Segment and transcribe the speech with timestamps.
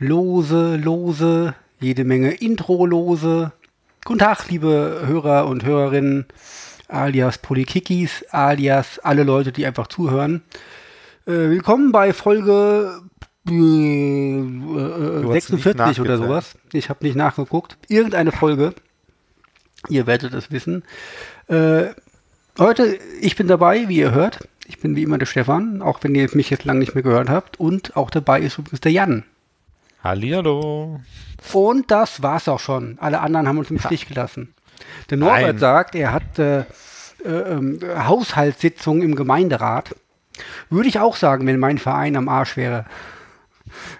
[0.00, 3.50] Lose, Lose, jede Menge Intro-Lose.
[4.04, 6.26] Guten Tag, liebe Hörer und Hörerinnen,
[6.86, 10.42] alias Polykikis, alias alle Leute, die einfach zuhören.
[11.26, 13.00] Äh, willkommen bei Folge
[13.48, 16.54] äh, äh, 46 oder sowas.
[16.72, 17.76] Ich habe nicht nachgeguckt.
[17.88, 18.74] Irgendeine Folge.
[19.88, 20.84] Ihr werdet es wissen.
[21.48, 21.86] Äh,
[22.56, 24.48] heute, ich bin dabei, wie ihr hört.
[24.68, 27.28] Ich bin wie immer der Stefan, auch wenn ihr mich jetzt lange nicht mehr gehört
[27.28, 27.58] habt.
[27.58, 29.24] Und auch dabei ist übrigens der Jan.
[30.02, 31.00] Hallihallo.
[31.52, 32.98] Und das war's auch schon.
[33.00, 34.54] Alle anderen haben uns im Stich gelassen.
[35.10, 35.58] Der Norbert Nein.
[35.58, 36.64] sagt, er hat äh, äh,
[37.24, 39.94] ähm, Haushaltssitzung im Gemeinderat.
[40.70, 42.86] Würde ich auch sagen, wenn mein Verein am Arsch wäre.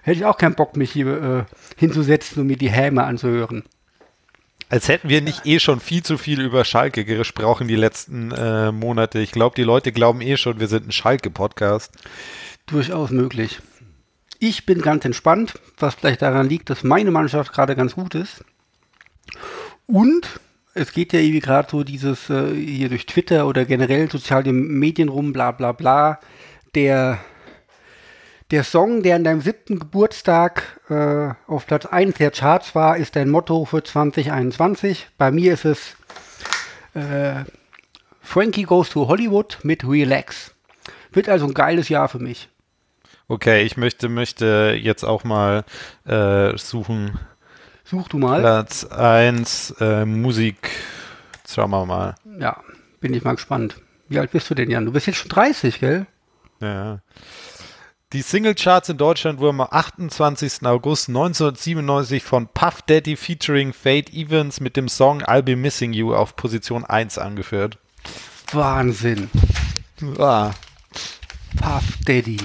[0.03, 3.63] Hätte ich auch keinen Bock, mich hier äh, hinzusetzen und mir die Häme anzuhören.
[4.69, 8.71] Als hätten wir nicht eh schon viel zu viel über Schalke gesprochen die letzten äh,
[8.71, 9.19] Monate.
[9.19, 11.91] Ich glaube, die Leute glauben eh schon, wir sind ein Schalke-Podcast.
[12.67, 13.59] Durchaus möglich.
[14.39, 18.45] Ich bin ganz entspannt, was vielleicht daran liegt, dass meine Mannschaft gerade ganz gut ist.
[19.85, 20.39] Und
[20.73, 25.09] es geht ja irgendwie gerade so dieses äh, hier durch Twitter oder generell soziale Medien
[25.09, 26.19] rum, bla bla bla.
[26.73, 27.19] Der,
[28.51, 33.17] der Song, der an deinem siebten Geburtstag äh, auf Platz 1 der Charts war, ist
[33.17, 35.09] dein Motto für 2021.
[35.17, 35.97] Bei mir ist es
[36.93, 37.43] äh,
[38.21, 40.55] Frankie Goes to Hollywood mit Relax.
[41.11, 42.47] Wird also ein geiles Jahr für mich.
[43.29, 45.63] Okay, ich möchte, möchte jetzt auch mal
[46.05, 47.19] äh, suchen.
[47.85, 48.41] Such du mal.
[48.41, 50.71] Platz 1 äh, Musik.
[51.47, 52.15] Schauen wir mal.
[52.39, 52.57] Ja,
[52.99, 53.75] bin ich mal gespannt.
[54.07, 54.85] Wie alt bist du denn, Jan?
[54.85, 56.07] Du bist jetzt schon 30, gell?
[56.59, 57.01] Ja.
[58.13, 60.65] Die Singlecharts in Deutschland wurden am 28.
[60.65, 66.15] August 1997 von Puff Daddy featuring Fate Evans mit dem Song I'll Be Missing You
[66.15, 67.77] auf Position 1 angeführt.
[68.51, 69.29] Wahnsinn.
[70.17, 70.49] Ah,
[71.61, 72.39] Puff Daddy.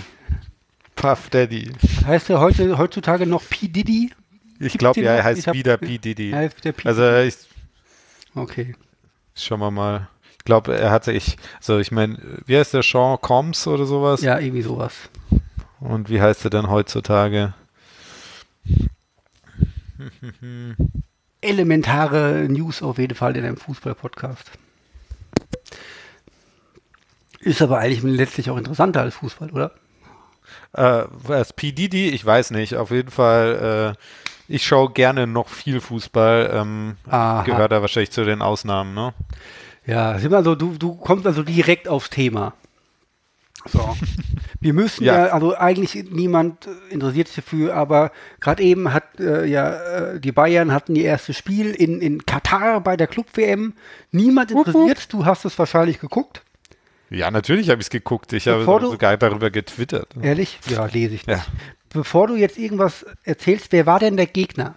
[1.04, 1.70] Puff Daddy.
[2.06, 3.68] Heißt er heute, heutzutage noch P.
[3.68, 4.10] Diddy?
[4.58, 5.98] Ich glaube, den er heißt wieder P.
[5.98, 6.30] Diddy.
[6.30, 6.88] Er heißt wieder P.
[6.88, 7.34] Also ich,
[8.34, 8.74] Okay.
[9.34, 10.08] schauen wir mal.
[10.38, 12.16] Ich glaube, er hatte ich, also ich meine,
[12.46, 14.22] wie heißt der Sean Combs oder sowas?
[14.22, 14.94] Ja, irgendwie sowas.
[15.78, 17.52] Und wie heißt er denn heutzutage?
[21.42, 24.52] Elementare News auf jeden Fall in einem Fußball-Podcast.
[27.40, 29.72] Ist aber eigentlich letztlich auch interessanter als Fußball, oder?
[30.74, 31.72] Äh, was P.
[31.72, 32.08] Diddy?
[32.08, 32.76] Ich weiß nicht.
[32.76, 36.50] Auf jeden Fall, äh, ich schaue gerne noch viel Fußball.
[36.52, 36.96] Ähm,
[37.44, 39.14] gehört da wahrscheinlich zu den Ausnahmen, ne?
[39.86, 42.54] Ja, sind also, du, du kommst also direkt aufs Thema.
[43.66, 43.96] So.
[44.60, 45.32] Wir müssen ja, Ja.
[45.32, 49.74] also eigentlich niemand interessiert sich dafür, aber gerade eben hat äh, ja
[50.14, 53.74] äh, die Bayern hatten ihr erstes Spiel in, in Katar bei der Club WM.
[54.10, 56.42] Niemand interessiert, du hast es wahrscheinlich geguckt.
[57.14, 58.32] Ja, natürlich habe ich es geguckt.
[58.32, 60.08] Ich habe Bevor sogar darüber getwittert.
[60.20, 60.58] Ehrlich?
[60.68, 61.38] Ja, lese ich nicht.
[61.38, 61.44] Ja.
[61.90, 64.74] Bevor du jetzt irgendwas erzählst, wer war denn der Gegner?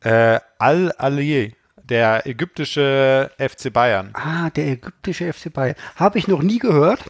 [0.00, 4.10] Äh, Al-Ali, der ägyptische FC Bayern.
[4.14, 5.76] Ah, der ägyptische FC Bayern.
[5.94, 7.04] Habe ich noch nie gehört.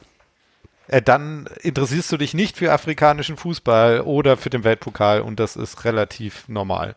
[0.89, 5.57] Äh, dann interessierst du dich nicht für afrikanischen Fußball oder für den Weltpokal und das
[5.57, 6.97] ist relativ normal.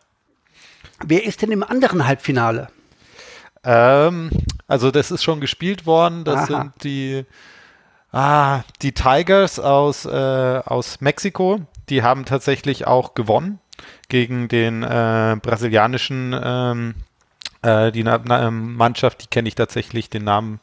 [1.05, 2.67] Wer ist denn im anderen Halbfinale?
[3.63, 4.29] Ähm,
[4.67, 6.23] also das ist schon gespielt worden.
[6.23, 6.45] Das Aha.
[6.45, 7.25] sind die,
[8.11, 10.09] ah, die Tigers aus, äh,
[10.65, 11.61] aus Mexiko.
[11.89, 13.59] Die haben tatsächlich auch gewonnen
[14.09, 16.95] gegen den äh, brasilianischen ähm,
[17.61, 19.23] äh, die Na Na ähm, Mannschaft.
[19.23, 20.09] Die kenne ich tatsächlich.
[20.09, 20.59] Den Namen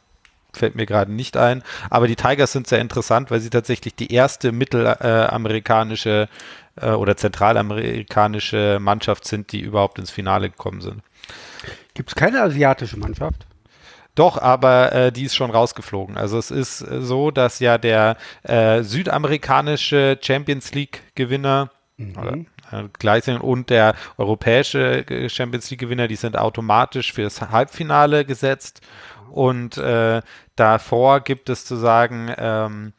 [0.53, 1.63] fällt mir gerade nicht ein.
[1.89, 6.27] Aber die Tigers sind sehr interessant, weil sie tatsächlich die erste mittelamerikanische
[6.81, 11.01] äh, oder zentralamerikanische Mannschaft sind, die überhaupt ins Finale gekommen sind.
[11.99, 13.45] Gibt es keine asiatische Mannschaft?
[14.15, 16.17] Doch, aber äh, die ist schon rausgeflogen.
[16.17, 21.71] Also es ist äh, so, dass ja der äh, südamerikanische Champions League-Gewinner
[22.17, 22.37] oder
[22.71, 28.79] äh, gleichzeitig und der europäische äh, Champions League-Gewinner, die sind automatisch fürs Halbfinale gesetzt.
[29.29, 30.21] Und äh,
[30.55, 32.93] davor gibt es zu sagen ähm,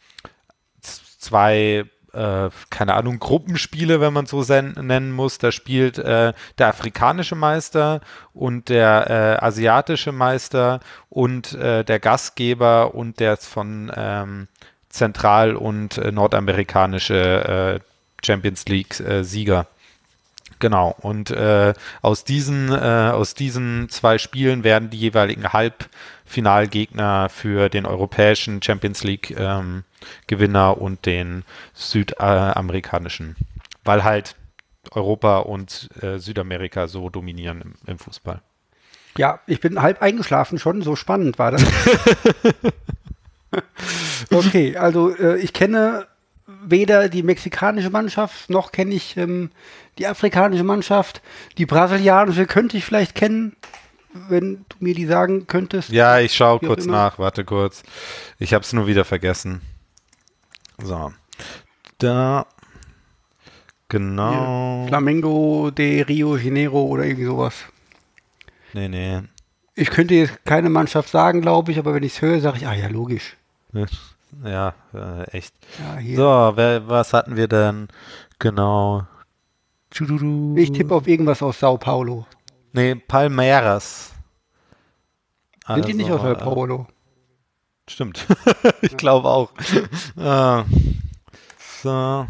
[0.83, 5.39] zwei, äh, keine Ahnung, Gruppenspiele, wenn man so nennen muss.
[5.39, 8.01] Da spielt äh, der afrikanische Meister
[8.33, 14.49] und der äh, asiatische Meister und äh, der Gastgeber und der von ähm,
[14.89, 19.67] zentral- und äh, nordamerikanische äh, Champions League-Sieger.
[20.59, 21.35] Genau, und
[22.03, 25.55] aus, diesen, aus diesen zwei Spielen werden die jeweiligen
[26.31, 29.83] Halbfinalgegner für den europäischen Champions League ähm,
[30.29, 31.43] Gewinner und den
[31.75, 33.35] südamerikanischen,
[33.85, 34.37] weil halt
[34.93, 38.41] Europa und äh, Südamerika so dominieren im, im Fußball.
[39.19, 41.65] Ja, ich bin halb eingeschlafen schon, so spannend war das.
[44.31, 46.07] okay, also äh, ich kenne
[46.63, 49.51] weder die mexikanische Mannschaft, noch kenne ich ähm,
[49.99, 51.23] die afrikanische Mannschaft.
[51.59, 53.57] Die brasilianische könnte ich vielleicht kennen,
[54.13, 55.91] wenn du mir die sagen könntest.
[55.91, 57.83] Ja, ich schaue kurz nach, warte kurz.
[58.39, 59.61] Ich habe es nur wieder vergessen.
[60.83, 61.13] So.
[61.99, 62.47] Da.
[63.89, 64.83] Genau.
[64.83, 67.55] Hier, Flamengo de Rio Janeiro oder irgendwie sowas.
[68.73, 69.21] Nee, nee.
[69.75, 72.67] Ich könnte jetzt keine Mannschaft sagen, glaube ich, aber wenn ich es höre, sage ich,
[72.67, 73.37] ah ja, logisch.
[74.45, 75.55] Ja, äh, echt.
[76.03, 77.89] Ja, so, wer, was hatten wir denn?
[78.39, 79.07] Genau.
[80.55, 82.27] Ich tippe auf irgendwas aus Sao Paulo.
[82.73, 84.13] Nee, Palmeiras.
[85.67, 86.87] Sind also, die nicht aus Sao Paulo?
[86.89, 88.27] Äh, stimmt.
[88.83, 89.53] ich glaube auch.
[90.17, 90.65] ah.
[91.83, 92.27] So.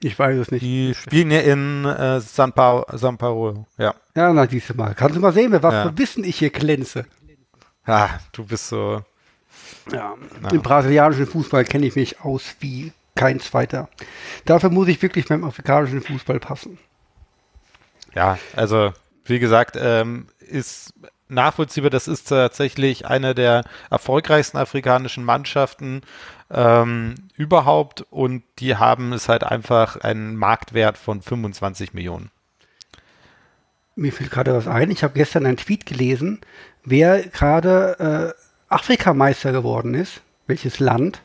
[0.00, 0.62] Ich weiß es nicht.
[0.62, 3.94] Die spielen ja in äh, San, pa San Paulo, ja.
[4.14, 4.94] Ja, na, siehst du mal.
[4.94, 5.82] Kannst du mal sehen, mit was ja.
[5.84, 7.04] für Wissen ich hier glänze.
[7.84, 9.02] Ah, du bist so.
[9.90, 10.50] Ja, na.
[10.50, 13.88] im brasilianischen Fußball kenne ich mich aus wie kein zweiter.
[14.44, 16.78] Dafür muss ich wirklich beim afrikanischen Fußball passen.
[18.14, 18.92] Ja, also,
[19.28, 20.94] wie gesagt, ähm, ist
[21.28, 21.90] nachvollziehbar.
[21.90, 26.02] Das ist tatsächlich eine der erfolgreichsten afrikanischen Mannschaften
[26.50, 32.30] ähm, überhaupt und die haben es halt einfach einen Marktwert von 25 Millionen.
[33.96, 34.90] Mir fällt gerade was ein.
[34.90, 36.40] Ich habe gestern einen Tweet gelesen,
[36.84, 41.22] wer gerade äh, Afrikameister geworden ist, welches Land,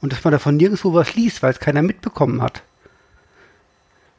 [0.00, 2.62] und dass man davon nirgendwo was liest, weil es keiner mitbekommen hat.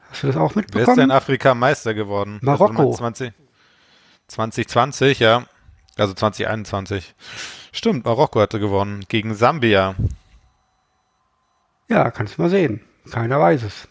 [0.09, 0.87] Hast du das auch mitbekommen?
[0.87, 2.39] Wer ist denn Afrikameister geworden?
[2.41, 2.87] Marokko.
[2.87, 3.33] Also 20,
[4.27, 5.45] 2020, ja.
[5.97, 7.13] Also 2021.
[7.71, 9.95] Stimmt, Marokko hatte gewonnen gegen Sambia.
[11.89, 12.81] Ja, kannst du mal sehen.
[13.11, 13.87] Keiner weiß es.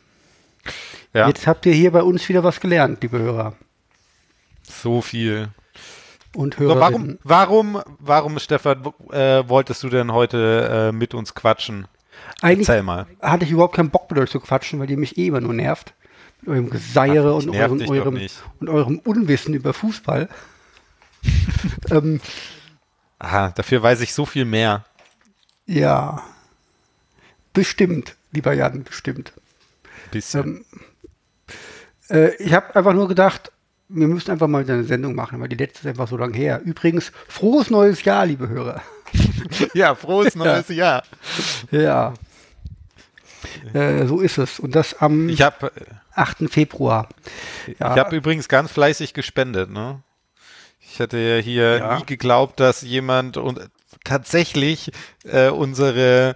[1.12, 1.28] Ja.
[1.28, 3.54] Jetzt habt ihr hier bei uns wieder was gelernt, liebe Hörer.
[4.62, 5.48] So viel.
[6.34, 6.74] Und Hörer.
[6.74, 11.88] So, warum, warum, warum, Stefan, äh, wolltest du denn heute äh, mit uns quatschen?
[12.42, 13.06] Eigentlich Erzähl mal.
[13.20, 15.54] hatte ich überhaupt keinen Bock mit euch zu quatschen, weil ihr mich eh immer nur
[15.54, 15.94] nervt.
[16.40, 18.28] Mit eurem Geseiere Ach, und, eurem, eurem,
[18.60, 20.28] und eurem Unwissen über Fußball.
[21.90, 22.20] ähm,
[23.18, 24.84] Aha, dafür weiß ich so viel mehr.
[25.66, 26.22] Ja.
[27.52, 29.32] Bestimmt, lieber Jan, bestimmt.
[30.12, 30.64] Bisschen.
[32.10, 33.52] Ähm, äh, ich habe einfach nur gedacht,
[33.88, 36.60] wir müssen einfach mal eine Sendung machen, weil die letzte ist einfach so lange her.
[36.64, 38.82] Übrigens, frohes neues Jahr, liebe Hörer.
[39.74, 41.02] ja, frohes neues Jahr.
[41.70, 42.14] Ja.
[43.74, 44.58] Äh, so ist es.
[44.60, 45.72] Und das am ich hab,
[46.14, 46.50] 8.
[46.50, 47.08] Februar.
[47.78, 47.94] Ja.
[47.94, 49.70] Ich habe übrigens ganz fleißig gespendet.
[49.70, 50.02] Ne?
[50.80, 51.98] Ich hätte ja hier ja.
[51.98, 53.60] nie geglaubt, dass jemand und
[54.04, 54.92] tatsächlich
[55.24, 56.34] äh, unsere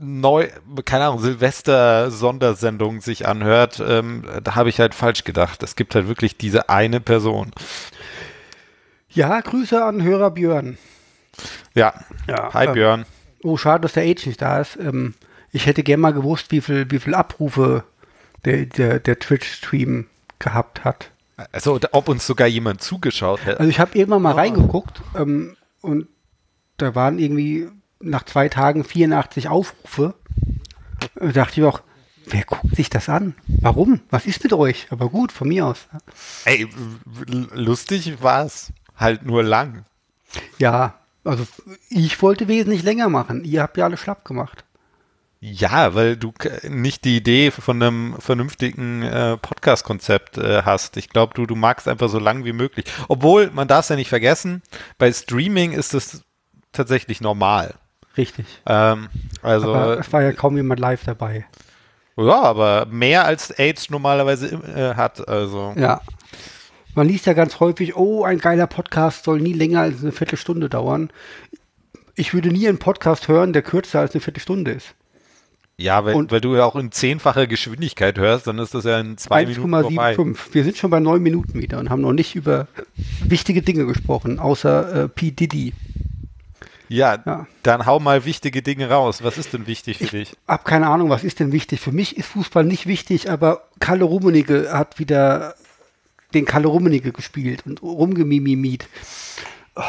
[0.00, 0.48] neu,
[0.84, 5.62] keine Ahnung, Silvester-Sondersendung sich anhört, ähm, da habe ich halt falsch gedacht.
[5.62, 7.52] Es gibt halt wirklich diese eine Person.
[9.08, 10.76] Ja, Grüße an Hörer Björn.
[11.74, 11.94] Ja,
[12.26, 13.06] ja hi äh, Björn.
[13.44, 14.76] Oh, schade, dass der Age nicht da ist.
[14.76, 15.14] Ähm,
[15.54, 17.84] ich hätte gerne mal gewusst, wie viel, wie viel Abrufe
[18.44, 20.08] der, der, der Twitch-Stream
[20.40, 21.12] gehabt hat.
[21.52, 23.60] Also, ob uns sogar jemand zugeschaut hat.
[23.60, 24.36] Also, ich habe irgendwann mal oh.
[24.36, 26.08] reingeguckt ähm, und
[26.76, 27.68] da waren irgendwie
[28.00, 30.14] nach zwei Tagen 84 Aufrufe.
[31.14, 31.82] Da dachte ich auch,
[32.26, 33.36] wer guckt sich das an?
[33.46, 34.00] Warum?
[34.10, 34.88] Was ist mit euch?
[34.90, 35.86] Aber gut, von mir aus.
[36.44, 36.68] Ey,
[37.52, 38.72] lustig war es.
[38.96, 39.84] Halt nur lang.
[40.58, 41.46] Ja, also
[41.90, 43.44] ich wollte wesentlich länger machen.
[43.44, 44.64] Ihr habt ja alle schlapp gemacht.
[45.46, 46.32] Ja, weil du
[46.70, 50.96] nicht die Idee von einem vernünftigen äh, Podcast-Konzept äh, hast.
[50.96, 52.86] Ich glaube, du, du magst einfach so lang wie möglich.
[53.08, 54.62] Obwohl, man darf es ja nicht vergessen,
[54.96, 56.22] bei Streaming ist es
[56.72, 57.74] tatsächlich normal.
[58.16, 58.46] Richtig.
[58.64, 59.10] Ähm,
[59.42, 61.44] also, aber es war ja kaum jemand live dabei.
[62.16, 65.28] Ja, aber mehr als AIDS normalerweise äh, hat.
[65.28, 65.74] Also.
[65.76, 66.00] Ja.
[66.94, 70.70] Man liest ja ganz häufig, oh, ein geiler Podcast soll nie länger als eine Viertelstunde
[70.70, 71.10] dauern.
[72.14, 74.94] Ich würde nie einen Podcast hören, der kürzer als eine Viertelstunde ist.
[75.76, 79.00] Ja, weil, und weil du ja auch in zehnfacher Geschwindigkeit hörst, dann ist das ja
[79.00, 80.14] in zwei 1, Minuten vorbei.
[80.14, 80.54] 5.
[80.54, 82.68] Wir sind schon bei neun Minuten wieder und haben noch nicht über
[83.24, 85.32] wichtige Dinge gesprochen, außer äh, P.
[85.32, 85.72] Diddy.
[86.88, 89.24] Ja, ja, dann hau mal wichtige Dinge raus.
[89.24, 90.32] Was ist denn wichtig für ich dich?
[90.32, 91.80] Ich habe keine Ahnung, was ist denn wichtig.
[91.80, 95.54] Für mich ist Fußball nicht wichtig, aber Kalle Rummenigge hat wieder
[96.34, 98.86] den Kalle Rummenigge gespielt und rumgemimimiet.
[99.74, 99.82] Oh,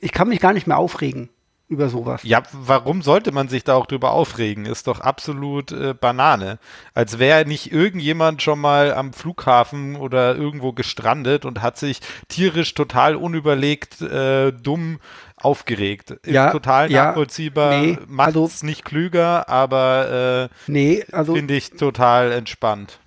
[0.00, 1.30] ich kann mich gar nicht mehr aufregen
[1.68, 2.22] über sowas.
[2.22, 4.66] Ja, warum sollte man sich da auch drüber aufregen?
[4.66, 6.58] Ist doch absolut äh, Banane.
[6.94, 12.74] Als wäre nicht irgendjemand schon mal am Flughafen oder irgendwo gestrandet und hat sich tierisch
[12.74, 15.00] total unüberlegt äh, dumm
[15.36, 16.12] aufgeregt.
[16.12, 17.80] Ist ja, total nachvollziehbar.
[17.80, 23.00] Nee, Macht es also, nicht klüger, aber äh, nee, also, finde ich total entspannt.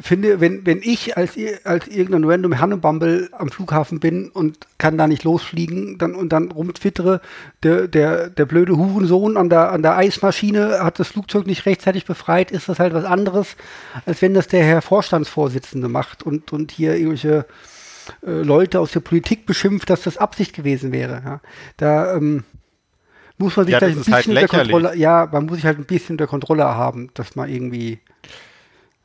[0.00, 1.32] Finde, wenn, wenn ich als,
[1.64, 6.50] als irgendein random Hannebumble am Flughafen bin und kann da nicht losfliegen dann, und dann
[6.52, 7.20] rumtwittere,
[7.62, 12.04] der, der, der blöde Hurensohn an der, an der Eismaschine hat das Flugzeug nicht rechtzeitig
[12.04, 13.56] befreit, ist das halt was anderes,
[14.06, 17.46] als wenn das der Herr Vorstandsvorsitzende macht und, und hier irgendwelche
[18.24, 21.22] äh, Leute aus der Politik beschimpft, dass das Absicht gewesen wäre.
[21.24, 21.40] Ja.
[21.76, 22.44] Da ähm,
[23.36, 24.72] muss man sich Ja, da ein halt bisschen unter lächerlich.
[24.72, 27.98] Kontrolle, ja, man muss sich halt ein bisschen unter Kontrolle haben, dass man irgendwie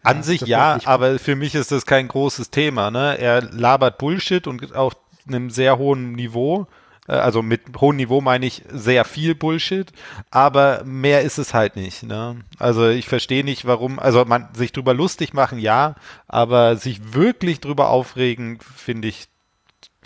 [0.03, 2.91] An Ja, sich ja, aber für mich ist das kein großes Thema.
[2.91, 3.17] Ne?
[3.17, 4.93] Er labert Bullshit und auf
[5.27, 6.67] einem sehr hohen Niveau.
[7.07, 9.91] Äh, Also mit hohem Niveau meine ich sehr viel Bullshit,
[10.31, 12.03] aber mehr ist es halt nicht.
[12.03, 12.41] Ne?
[12.59, 15.95] Also ich verstehe nicht, warum, also man sich drüber lustig machen, ja,
[16.27, 19.27] aber sich wirklich drüber aufregen, finde ich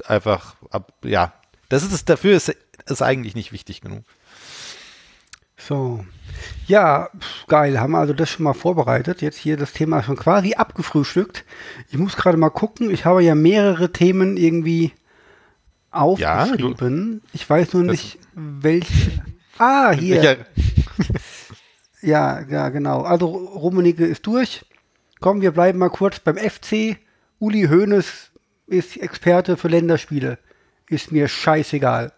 [0.06, 1.34] einfach, ab, ja,
[1.70, 4.04] das ist es, dafür ist es eigentlich nicht wichtig genug.
[5.58, 6.06] So.
[6.68, 7.10] Ja,
[7.48, 7.80] geil.
[7.80, 9.22] Haben wir also das schon mal vorbereitet.
[9.22, 11.46] Jetzt hier das Thema schon quasi abgefrühstückt.
[11.90, 12.92] Ich muss gerade mal gucken.
[12.92, 14.92] Ich habe ja mehrere Themen irgendwie
[15.92, 17.22] aufgeschrieben.
[17.34, 19.24] ich weiß nur nicht, welche.
[19.58, 20.38] Ah, hier.
[22.02, 23.02] Ja, ja, genau.
[23.02, 24.66] Also Rummenigge ist durch.
[25.20, 26.98] Komm, wir bleiben mal kurz beim FC.
[27.40, 28.32] Uli Hoeneß
[28.68, 30.38] ist Experte für Länderspiele.
[30.90, 32.14] Ist mir scheißegal.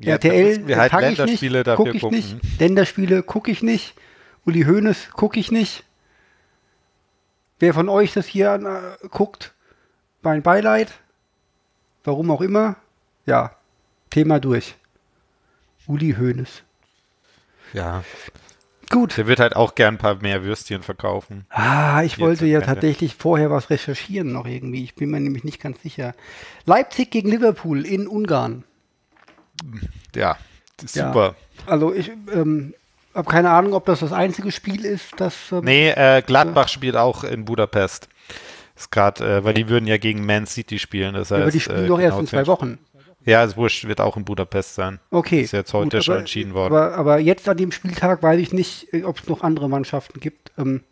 [0.00, 2.16] Ja, RTL, wir halt Länderspiele nicht, dafür ich gucken.
[2.16, 2.60] nicht.
[2.60, 3.94] Länderspiele gucke ich nicht.
[4.44, 5.84] Uli Hoeneß gucke ich nicht.
[7.58, 9.54] Wer von euch das hier an, äh, guckt,
[10.22, 10.92] mein Beileid.
[12.04, 12.76] Warum auch immer.
[13.24, 13.56] Ja,
[14.10, 14.76] Thema durch.
[15.86, 16.62] Uli Hoeneß.
[17.72, 18.04] Ja,
[18.90, 19.16] Gut.
[19.16, 21.46] der wird halt auch gern ein paar mehr Würstchen verkaufen.
[21.48, 24.84] Ah, ich wollte ja tatsächlich vorher was recherchieren noch irgendwie.
[24.84, 26.14] Ich bin mir nämlich nicht ganz sicher.
[26.64, 28.64] Leipzig gegen Liverpool in Ungarn.
[30.14, 30.36] Ja,
[30.76, 31.08] das ist Ja.
[31.08, 31.34] super.
[31.66, 32.74] Also ich ähm,
[33.14, 36.96] habe keine Ahnung, ob das das einzige Spiel ist, das ähm, Nee, äh, Gladbach spielt
[36.96, 38.08] auch in Budapest.
[38.76, 41.14] Ist grad, äh, weil die würden ja gegen Man City spielen.
[41.14, 42.78] Das heißt, aber die spielen äh, doch erst genau in zwei Wochen.
[43.24, 45.00] Ja, ist wurscht, wird auch in Budapest sein.
[45.10, 45.40] Okay.
[45.40, 46.74] Ist jetzt heute gut, schon aber- entschieden worden.
[46.74, 50.20] Aber, aber jetzt an dem Spieltag weiß ich nicht, äh, ob es noch andere Mannschaften
[50.20, 50.52] gibt.
[50.58, 50.82] Ähm,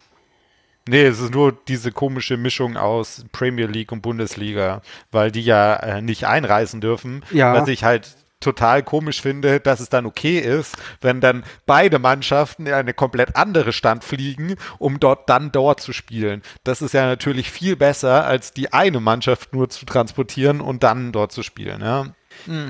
[0.87, 5.77] Nee, es ist nur diese komische Mischung aus Premier League und Bundesliga, weil die ja
[5.77, 7.23] äh, nicht einreisen dürfen.
[7.31, 7.55] Ja.
[7.55, 12.67] Was ich halt total komisch finde, dass es dann okay ist, wenn dann beide Mannschaften
[12.67, 16.43] in eine komplett andere Stadt fliegen, um dort dann dort zu spielen.
[16.63, 21.13] Das ist ja natürlich viel besser, als die eine Mannschaft nur zu transportieren und dann
[21.13, 21.81] dort zu spielen.
[21.81, 22.07] Ja.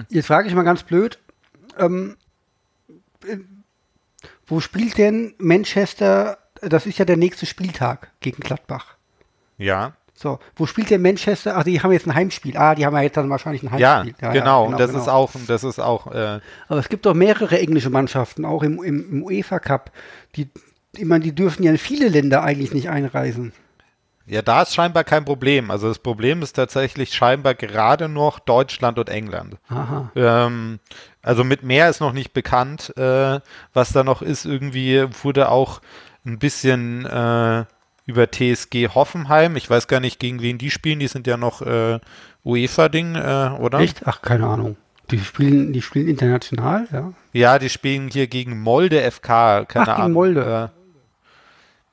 [0.09, 1.19] jetzt frage ich mal ganz blöd.
[1.78, 2.16] Ähm,
[3.26, 3.38] äh,
[4.47, 6.38] wo spielt denn Manchester?
[6.61, 8.97] Das ist ja der nächste Spieltag gegen Gladbach.
[9.59, 11.56] Ja, So, wo spielt denn Manchester?
[11.56, 12.56] Ach, die haben jetzt ein Heimspiel.
[12.56, 14.30] Ah, die haben ja jetzt dann wahrscheinlich ein ja, Heimspiel.
[14.30, 14.66] genau.
[14.66, 15.02] Und das genau.
[15.02, 18.83] ist auch, das ist auch, äh, Aber es gibt doch mehrere englische Mannschaften, auch im,
[18.83, 19.90] im, im UEFA Cup.
[20.37, 20.49] Die,
[20.97, 23.52] ich meine, die dürfen ja in viele Länder eigentlich nicht einreisen.
[24.26, 25.71] Ja, da ist scheinbar kein Problem.
[25.71, 29.56] Also das Problem ist tatsächlich scheinbar gerade noch Deutschland und England.
[29.68, 30.11] Aha.
[30.14, 30.78] Ähm,
[31.23, 32.97] also mit mehr ist noch nicht bekannt.
[32.97, 33.40] Äh,
[33.75, 35.80] was da noch ist, irgendwie wurde auch
[36.25, 37.64] ein bisschen äh,
[38.06, 39.56] über TSG Hoffenheim.
[39.56, 40.99] Ich weiß gar nicht, gegen wen die spielen.
[40.99, 42.00] Die sind ja noch äh,
[42.44, 43.78] UEFA-Ding, äh, oder?
[43.80, 44.02] Echt?
[44.06, 44.76] Ach, keine Ahnung.
[45.11, 47.12] Die spielen, die spielen international, ja.
[47.32, 49.64] Ja, die spielen hier gegen Molde FK.
[49.66, 50.12] Keine Ach, gegen Ahnung.
[50.12, 50.70] Molde.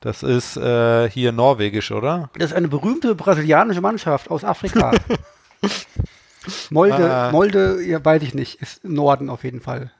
[0.00, 2.30] Das ist äh, hier norwegisch, oder?
[2.34, 4.92] Das ist eine berühmte brasilianische Mannschaft aus Afrika.
[6.70, 7.30] Molde, Ah.
[7.30, 9.92] Molde, ja, weiß ich nicht, ist im Norden auf jeden Fall.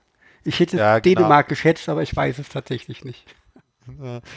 [0.45, 1.21] Ich hätte Ja, genau.
[1.21, 3.25] Dänemark geschätzt, aber ich weiß es tatsächlich nicht.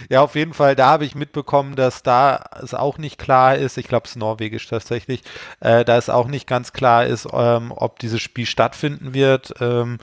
[0.10, 3.78] Ja, auf jeden Fall, da habe ich mitbekommen, dass da es auch nicht klar ist,
[3.78, 5.22] ich glaube es ist norwegisch tatsächlich,
[5.60, 9.54] äh, da es auch nicht ganz klar ist, ähm, ob dieses Spiel stattfinden wird.
[9.60, 10.00] Ähm,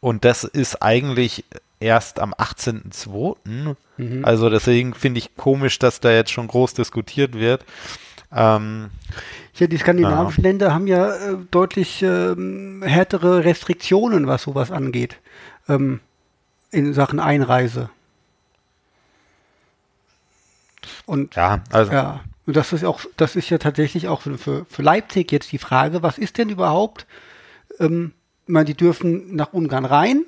[0.00, 1.44] und das ist eigentlich
[1.78, 3.76] erst am 18.02.
[3.96, 4.24] Mhm.
[4.24, 7.64] Also deswegen finde ich komisch, dass da jetzt schon groß diskutiert wird.
[8.32, 8.90] Ähm,
[9.54, 15.18] Ja, die skandinavischen Länder haben ja äh, deutlich ähm, härtere Restriktionen, was sowas angeht,
[15.68, 16.00] ähm,
[16.70, 17.90] in Sachen Einreise.
[21.10, 24.82] Und ja, also ja, und das ist auch, das ist ja tatsächlich auch für, für,
[24.82, 27.04] Leipzig jetzt die Frage, was ist denn überhaupt?
[27.80, 28.12] Ähm,
[28.46, 30.24] ich meine, die dürfen nach Ungarn rein,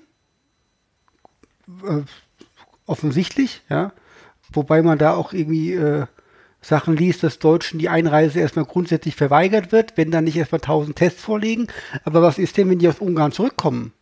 [1.87, 2.01] äh,
[2.85, 3.93] offensichtlich, ja,
[4.53, 6.07] wobei man da auch irgendwie äh,
[6.61, 10.97] Sachen liest, dass Deutschen die Einreise erstmal grundsätzlich verweigert wird, wenn dann nicht erstmal 1000
[10.97, 11.69] Tests vorliegen.
[12.03, 13.93] Aber was ist denn, wenn die aus Ungarn zurückkommen?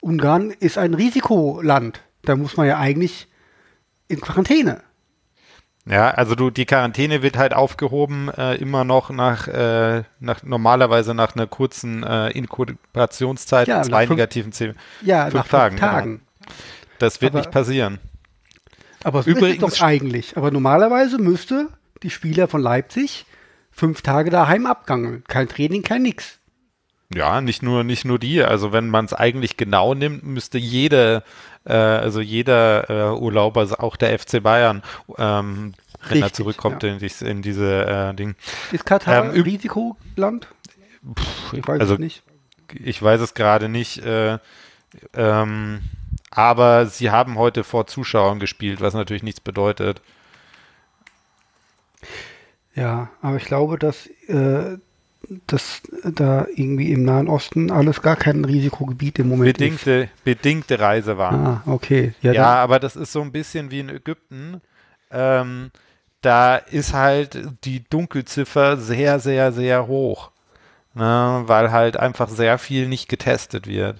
[0.00, 2.00] Ungarn ist ein Risikoland.
[2.22, 3.28] Da muss man ja eigentlich
[4.08, 4.80] in Quarantäne.
[5.84, 11.12] Ja, also du, die Quarantäne wird halt aufgehoben, äh, immer noch nach, äh, nach normalerweise
[11.12, 14.74] nach einer kurzen äh, Inkubationszeit, Ja, zwei fünf- negativen zehn.
[15.02, 15.92] Ja, Fünf nach Tagen, fünf genau.
[15.92, 16.20] Tagen.
[16.98, 17.98] Das wird Aber- nicht passieren.
[19.04, 20.36] Aber es Übrigens- ist doch eigentlich.
[20.36, 21.68] Aber normalerweise müsste
[22.04, 23.26] die Spieler von Leipzig
[23.72, 25.24] fünf Tage daheim abgangen.
[25.26, 26.38] Kein Training, kein nix.
[27.12, 28.42] Ja, nicht nur, nicht nur die.
[28.42, 31.24] Also wenn man es eigentlich genau nimmt, müsste jede,
[31.64, 34.82] äh, also jeder äh, Urlauber, also auch der FC Bayern,
[35.18, 35.74] ähm,
[36.08, 36.90] wenn er Richtig, zurückkommt ja.
[36.94, 38.34] in, in diese äh, Ding.
[38.72, 40.48] Ist Katar Ähm, Risikoland?
[41.52, 42.22] Ich weiß also es nicht.
[42.72, 43.98] ich weiß es gerade nicht.
[44.04, 44.38] Äh,
[45.14, 45.80] ähm,
[46.30, 50.00] aber sie haben heute vor Zuschauern gespielt, was natürlich nichts bedeutet.
[52.74, 54.78] Ja, aber ich glaube, dass, äh,
[55.46, 61.12] dass da irgendwie im Nahen Osten alles gar kein Risikogebiet im Moment Bedingte, bedingte Reise
[61.12, 61.18] ist.
[61.18, 61.32] war.
[61.32, 62.14] Ah, okay.
[62.22, 64.60] Ja, Ja, aber das ist so ein bisschen wie in Ägypten.
[65.10, 65.70] Ähm,
[66.20, 70.30] da ist halt die Dunkelziffer sehr, sehr, sehr hoch.
[70.94, 73.96] Ne, weil halt einfach sehr viel nicht getestet wird.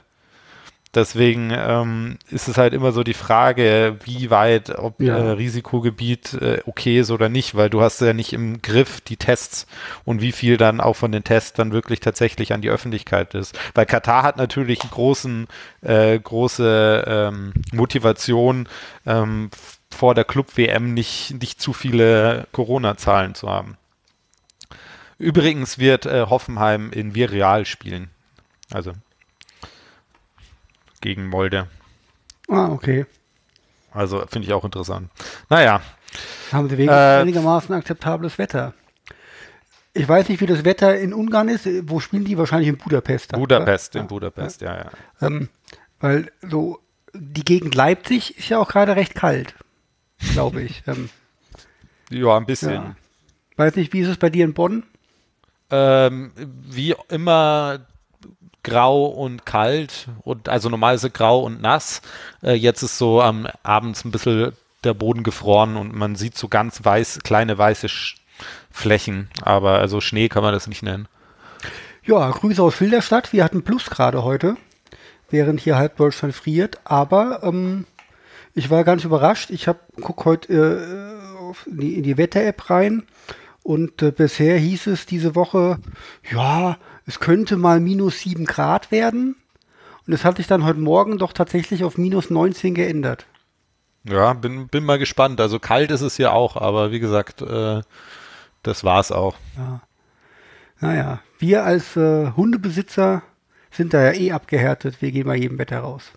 [0.94, 5.16] Deswegen ähm, ist es halt immer so die Frage, wie weit, ob Ja.
[5.16, 9.16] äh, Risikogebiet äh, okay ist oder nicht, weil du hast ja nicht im Griff die
[9.16, 9.66] Tests
[10.04, 13.58] und wie viel dann auch von den Tests dann wirklich tatsächlich an die Öffentlichkeit ist.
[13.74, 15.48] Weil Katar hat natürlich großen,
[15.80, 18.68] äh, große ähm, Motivation,
[19.06, 19.48] ähm,
[19.90, 23.76] vor der Club-WM nicht, nicht zu viele Corona-Zahlen zu haben.
[25.18, 28.10] Übrigens wird äh, Hoffenheim in Vireal spielen.
[28.70, 28.92] Also
[31.02, 31.68] gegen Molde.
[32.48, 33.04] ah, okay.
[33.92, 35.10] Also finde ich auch interessant.
[35.50, 35.82] Naja,
[36.50, 38.72] Haben sie wegen Äh, einigermaßen akzeptables Wetter.
[39.92, 41.68] Ich weiß nicht, wie das Wetter in Ungarn ist.
[41.82, 42.38] Wo spielen die?
[42.38, 43.32] Wahrscheinlich in Budapest.
[43.32, 44.00] Budapest, oder?
[44.02, 44.90] in Budapest, ja, ja.
[45.20, 45.50] Ähm,
[46.00, 46.78] weil so
[47.12, 49.54] die Gegend Leipzig ist ja auch gerade recht kalt,
[50.32, 50.82] glaube ich.
[50.86, 51.10] ähm,
[52.08, 52.72] Ja, ein bisschen.
[52.72, 52.96] ja.
[53.56, 54.84] Weiß nicht, wie ist es bei dir in Bonn?
[55.70, 57.80] Ähm, wie immer
[58.62, 62.02] grau und kalt und also normalerweise grau und nass.
[62.42, 64.52] Äh, jetzt ist so am abends ein bisschen
[64.84, 68.16] der Boden gefroren und man sieht so ganz weiß, kleine weiße Sch
[68.70, 71.06] Flächen, aber also Schnee kann man das nicht nennen.
[72.04, 73.32] Ja, Grüße aus Filderstadt.
[73.32, 74.56] Wir hatten Plus gerade heute,
[75.30, 76.80] während hier halb Deutschland friert.
[76.84, 77.86] Aber ähm,
[78.54, 79.50] ich war ganz überrascht.
[79.50, 83.04] Ich habe guck heute äh, auf die, in die Wetter-App rein
[83.62, 85.78] und äh, bisher hieß es diese Woche,
[86.30, 89.36] ja, es könnte mal minus 7 Grad werden.
[90.06, 93.26] Und es hat sich dann heute Morgen doch tatsächlich auf minus 19 geändert.
[94.04, 95.40] Ja, bin, bin mal gespannt.
[95.40, 97.82] Also kalt ist es hier auch, aber wie gesagt, äh,
[98.62, 99.36] das war's auch.
[100.80, 103.22] Naja, wir als äh, Hundebesitzer
[103.70, 105.00] sind da ja eh abgehärtet.
[105.00, 106.12] Wir gehen bei jedem Wetter raus.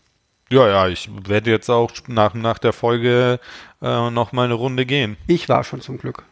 [0.49, 3.39] Ja, ja, ich werde jetzt auch nach, nach der Folge
[3.81, 5.17] äh, noch mal eine Runde gehen.
[5.27, 6.23] Ich war schon zum Glück.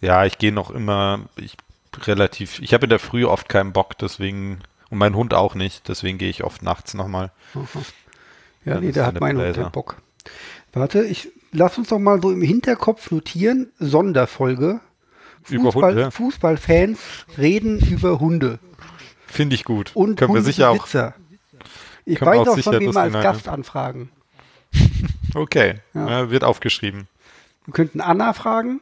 [0.00, 1.56] Ja, ich gehe noch immer, ich
[2.06, 4.58] relativ, ich habe in der Früh oft keinen Bock, deswegen,
[4.90, 7.30] und mein Hund auch nicht, deswegen gehe ich oft nachts nochmal.
[7.54, 7.62] Ja,
[8.64, 9.96] Ja, nee, da hat mein Hund den Bock.
[10.72, 14.80] Warte, ich lass uns doch mal so im Hinterkopf notieren, Sonderfolge.
[15.48, 16.10] Über Fußball, Hunde?
[16.12, 17.00] Fußballfans
[17.36, 18.60] reden über Hunde
[19.26, 19.90] Finde ich gut.
[19.94, 20.74] und Können wir sicher auch.
[20.74, 21.14] Hundebesitzer.
[22.04, 24.10] Ich weiß auch schon, wen wir als Gast anfragen.
[25.34, 26.08] Okay, Ja.
[26.08, 27.08] ja, wird aufgeschrieben.
[27.64, 28.80] Wir könnten Anna fragen.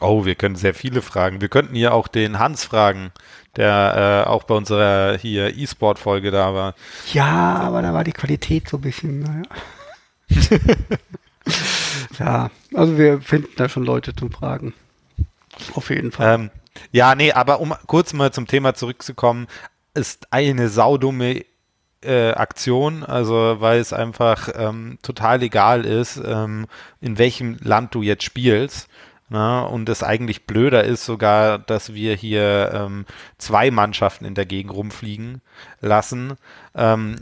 [0.00, 1.40] Oh, wir können sehr viele fragen.
[1.40, 3.10] Wir könnten hier auch den Hans fragen,
[3.56, 6.74] der äh, auch bei unserer hier E-Sport-Folge da war.
[7.12, 9.42] Ja, aber da war die Qualität so ein bisschen, naja.
[12.18, 14.74] ja, also wir finden da schon Leute zum Fragen.
[15.74, 16.34] Auf jeden Fall.
[16.34, 16.50] Ähm,
[16.92, 19.48] ja, nee, aber um kurz mal zum Thema zurückzukommen,
[19.94, 21.44] ist eine saudumme
[22.02, 26.66] äh, Aktion, also weil es einfach ähm, total egal ist, ähm,
[27.00, 28.88] in welchem Land du jetzt spielst.
[29.28, 29.66] Ne?
[29.66, 33.06] Und es eigentlich blöder ist sogar, dass wir hier ähm,
[33.38, 35.40] zwei Mannschaften in der Gegend rumfliegen
[35.80, 36.34] lassen.
[36.74, 37.16] Ähm,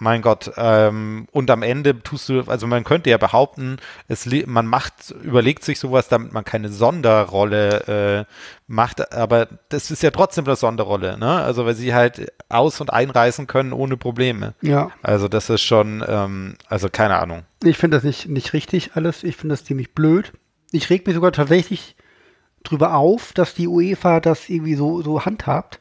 [0.00, 4.66] mein Gott, ähm, und am Ende tust du, also man könnte ja behaupten, es, man
[4.66, 8.32] macht, überlegt sich sowas, damit man keine Sonderrolle äh,
[8.68, 11.42] macht, aber das ist ja trotzdem eine Sonderrolle, ne?
[11.42, 14.54] Also weil sie halt aus- und einreisen können ohne Probleme.
[14.60, 17.42] ja, Also das ist schon, ähm, also keine Ahnung.
[17.64, 19.24] ich finde das nicht, nicht richtig alles.
[19.24, 20.32] Ich finde das ziemlich blöd.
[20.72, 21.96] Ich reg mich sogar tatsächlich
[22.64, 25.80] drüber auf, dass die UEFA das irgendwie so, so handhabt.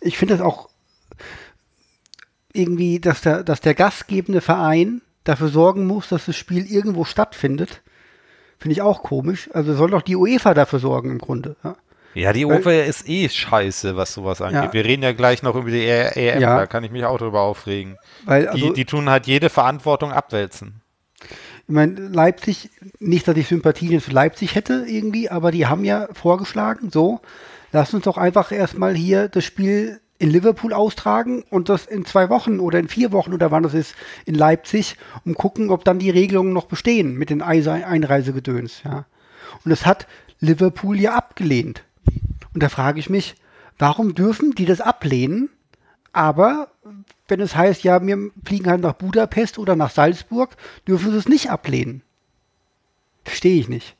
[0.00, 0.68] Ich finde das auch
[2.52, 7.82] irgendwie, dass der, dass der gastgebende Verein dafür sorgen muss, dass das Spiel irgendwo stattfindet.
[8.58, 9.50] Finde ich auch komisch.
[9.52, 11.56] Also soll doch die UEFA dafür sorgen im Grunde.
[11.62, 11.76] Ja.
[12.14, 14.64] Ja, die Weil- UEFA ist eh scheiße, was sowas angeht.
[14.64, 14.72] Ja.
[14.72, 16.56] Wir reden ja gleich noch über die EM, Ja.
[16.56, 17.98] da kann ich mich auch drüber aufregen.
[18.24, 20.80] Weil, also, die, die tun halt jede Verantwortung abwälzen.
[21.68, 26.08] Ich meine, Leipzig, nicht, dass ich Sympathien für Leipzig hätte irgendwie, aber die haben ja
[26.12, 27.20] vorgeschlagen, so,
[27.72, 32.30] lass uns doch einfach erstmal hier das Spiel in Liverpool austragen und das in zwei
[32.30, 35.98] Wochen oder in vier Wochen oder wann das ist in Leipzig und gucken, ob dann
[35.98, 39.04] die Regelungen noch bestehen mit den Eise- Einreisegedöns, ja.
[39.64, 40.06] Und es hat
[40.40, 41.82] Liverpool ja abgelehnt.
[42.54, 43.34] Und da frage ich mich,
[43.78, 45.50] warum dürfen die das ablehnen?
[46.12, 46.68] Aber
[47.28, 51.28] wenn es heißt, ja, wir fliegen halt nach Budapest oder nach Salzburg, dürfen sie es
[51.28, 52.02] nicht ablehnen.
[53.24, 53.96] Verstehe ich nicht.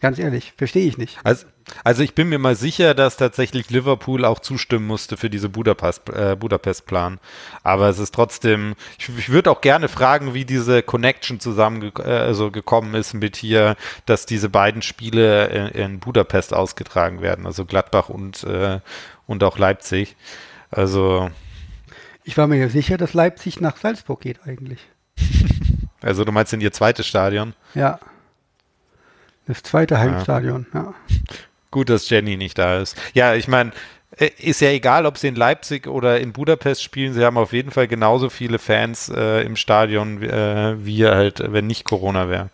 [0.00, 1.18] Ganz ehrlich, verstehe ich nicht.
[1.24, 1.46] Also,
[1.82, 6.10] also ich bin mir mal sicher, dass tatsächlich Liverpool auch zustimmen musste für diese Budapest,
[6.10, 7.18] äh, Budapest-Plan.
[7.62, 12.02] Aber es ist trotzdem, ich, ich würde auch gerne fragen, wie diese Connection zusammen äh,
[12.02, 12.50] also
[12.92, 18.44] ist mit hier, dass diese beiden Spiele in, in Budapest ausgetragen werden, also Gladbach und,
[18.44, 18.80] äh,
[19.26, 20.16] und auch Leipzig.
[20.70, 21.30] Also.
[22.26, 24.80] Ich war mir ja sicher, dass Leipzig nach Salzburg geht eigentlich.
[26.02, 27.54] also du meinst in ihr zweites Stadion?
[27.72, 28.00] Ja.
[29.46, 30.82] Das zweite Heimstadion, ja.
[30.82, 30.94] ja.
[31.70, 32.96] Gut, dass Jenny nicht da ist.
[33.14, 33.70] Ja, ich meine,
[34.16, 37.52] äh, ist ja egal, ob sie in Leipzig oder in Budapest spielen, sie haben auf
[37.52, 42.50] jeden Fall genauso viele Fans äh, im Stadion, äh, wie halt, wenn nicht Corona wäre.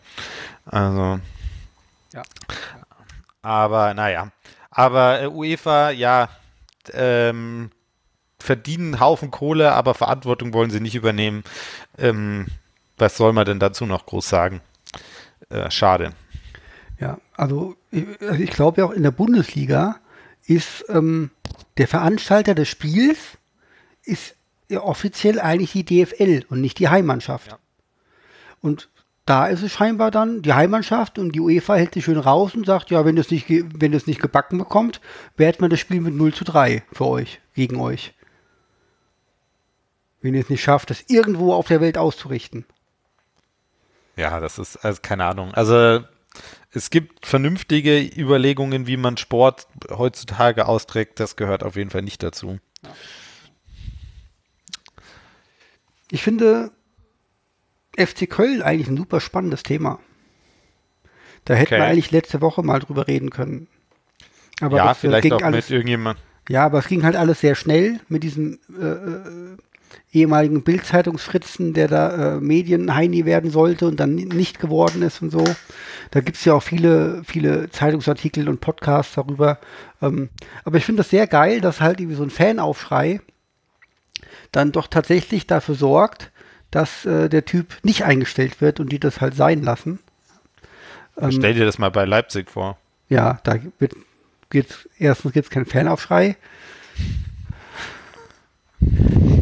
[0.67, 1.19] Also.
[2.13, 2.23] Ja.
[3.41, 4.33] Aber naja.
[4.71, 6.29] Aber äh, UEFA, ja,
[6.93, 7.71] ähm,
[8.43, 11.45] verdienen einen Haufen Kohle, aber Verantwortung wollen sie nicht übernehmen.
[11.99, 12.47] Ähm,
[12.99, 14.61] was soll man denn dazu noch groß sagen?
[15.49, 16.13] Äh, schade.
[17.01, 19.97] Ja, also ich, also ich glaube ja auch in der Bundesliga
[20.47, 21.31] ist ähm,
[21.79, 23.19] der Veranstalter des Spiels
[24.05, 24.37] ist
[24.69, 27.49] ja offiziell eigentlich die DFL und nicht die Heimmannschaft.
[27.49, 27.59] Ja.
[28.61, 28.89] Und
[29.25, 32.67] da ist es scheinbar dann die Heimmannschaft und die UEFA hält sich schön raus und
[32.67, 35.01] sagt, ja, wenn das nicht, wenn das nicht gebacken bekommt,
[35.37, 38.15] wertet man das Spiel mit 0 zu 3 für euch, gegen euch.
[40.23, 42.65] Wenn ihr es nicht schafft, das irgendwo auf der Welt auszurichten.
[44.17, 45.53] Ja, das ist, also keine Ahnung.
[45.53, 46.05] Also
[46.71, 51.21] es gibt vernünftige Überlegungen, wie man Sport heutzutage austrägt.
[51.21, 52.59] Das gehört auf jeden Fall nicht dazu.
[56.11, 56.71] Ich finde
[57.99, 59.99] FC Köln eigentlich ein super spannendes Thema.
[61.45, 61.83] Da hätten okay.
[61.83, 63.67] wir eigentlich letzte Woche mal drüber reden können.
[64.61, 66.21] Aber ja, das, vielleicht ging auch alles, mit irgendjemand.
[66.49, 69.57] Ja, aber es ging halt alles sehr schnell mit diesem äh, äh
[70.13, 75.45] ehemaligen Bildzeitungsfritzen, der da äh, Medienheini werden sollte und dann nicht geworden ist und so.
[76.11, 79.59] Da gibt es ja auch viele, viele Zeitungsartikel und Podcasts darüber.
[80.01, 80.29] Ähm,
[80.65, 83.21] aber ich finde das sehr geil, dass halt irgendwie so ein Fanaufschrei
[84.51, 86.31] dann doch tatsächlich dafür sorgt,
[86.71, 89.99] dass äh, der Typ nicht eingestellt wird und die das halt sein lassen.
[91.19, 92.79] Ähm, Stell dir das mal bei Leipzig vor.
[93.09, 93.95] Ja, da wird
[94.51, 96.37] gibt's, erstens gibt es keinen Fanaufschrei.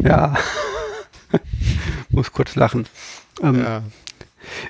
[0.03, 0.37] Ja.
[2.11, 2.87] Muss kurz lachen.
[3.43, 3.83] Ähm, ja.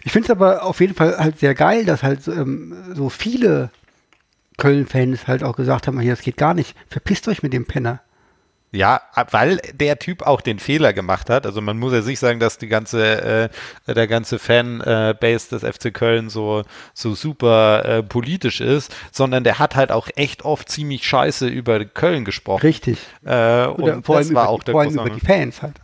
[0.05, 3.71] Ich finde es aber auf jeden Fall halt sehr geil, dass halt ähm, so viele
[4.59, 6.77] Köln-Fans halt auch gesagt haben, hier, das geht gar nicht.
[6.89, 8.01] Verpisst euch mit dem Penner.
[8.73, 9.01] Ja,
[9.33, 11.45] weil der Typ auch den Fehler gemacht hat.
[11.45, 13.51] Also man muss ja nicht sagen, dass die ganze,
[13.87, 16.63] äh, der ganze Fanbase des FC Köln so,
[16.95, 21.85] so super äh, politisch ist, sondern der hat halt auch echt oft ziemlich scheiße über
[21.85, 22.63] Köln gesprochen.
[22.63, 22.99] Richtig.
[23.25, 25.75] Äh, und vor allem, über, auch vor allem über die Fans halt.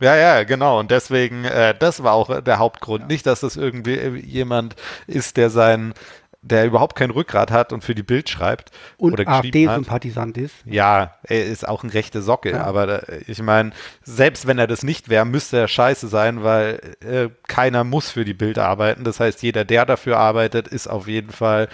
[0.00, 0.78] Ja, ja, genau.
[0.78, 3.02] Und deswegen, äh, das war auch der Hauptgrund.
[3.02, 3.06] Ja.
[3.08, 5.94] Nicht, dass das irgendwie jemand ist, der sein
[6.42, 10.54] der überhaupt kein Rückgrat hat und für die Bild schreibt und oder AfD-Sympathisant ist.
[10.64, 12.62] Ja, er ist auch ein rechte Socke, ja.
[12.62, 13.72] aber da, ich meine,
[14.02, 18.24] selbst wenn er das nicht wäre, müsste er scheiße sein, weil äh, keiner muss für
[18.24, 19.04] die Bild arbeiten.
[19.04, 21.68] Das heißt, jeder, der dafür arbeitet, ist auf jeden Fall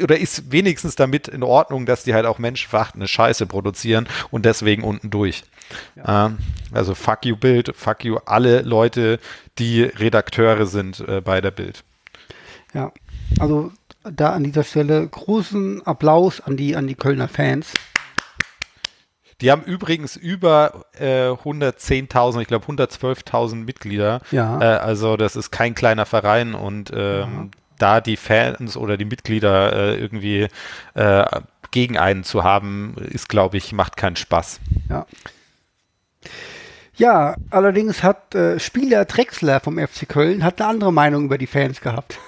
[0.00, 4.84] oder ist wenigstens damit in Ordnung, dass die halt auch menschenverachtende Scheiße produzieren und deswegen
[4.84, 5.42] unten durch.
[5.96, 6.26] Ja.
[6.26, 6.38] Ähm,
[6.72, 9.18] also fuck you Bild, fuck you alle Leute,
[9.58, 11.82] die Redakteure sind äh, bei der Bild.
[12.72, 12.92] Ja,
[13.38, 17.72] also da an dieser Stelle großen Applaus an die, an die Kölner Fans.
[19.40, 24.20] Die haben übrigens über äh, 110.000, ich glaube 112.000 Mitglieder.
[24.32, 24.60] Ja.
[24.60, 27.48] Äh, also das ist kein kleiner Verein und ähm, ja.
[27.78, 30.48] da die Fans oder die Mitglieder äh, irgendwie
[30.94, 31.24] äh,
[31.70, 34.58] gegen einen zu haben, ist, glaube ich, macht keinen Spaß.
[34.88, 35.06] Ja.
[36.96, 41.46] Ja, allerdings hat äh, Spieler Drexler vom FC Köln hat eine andere Meinung über die
[41.46, 42.18] Fans gehabt.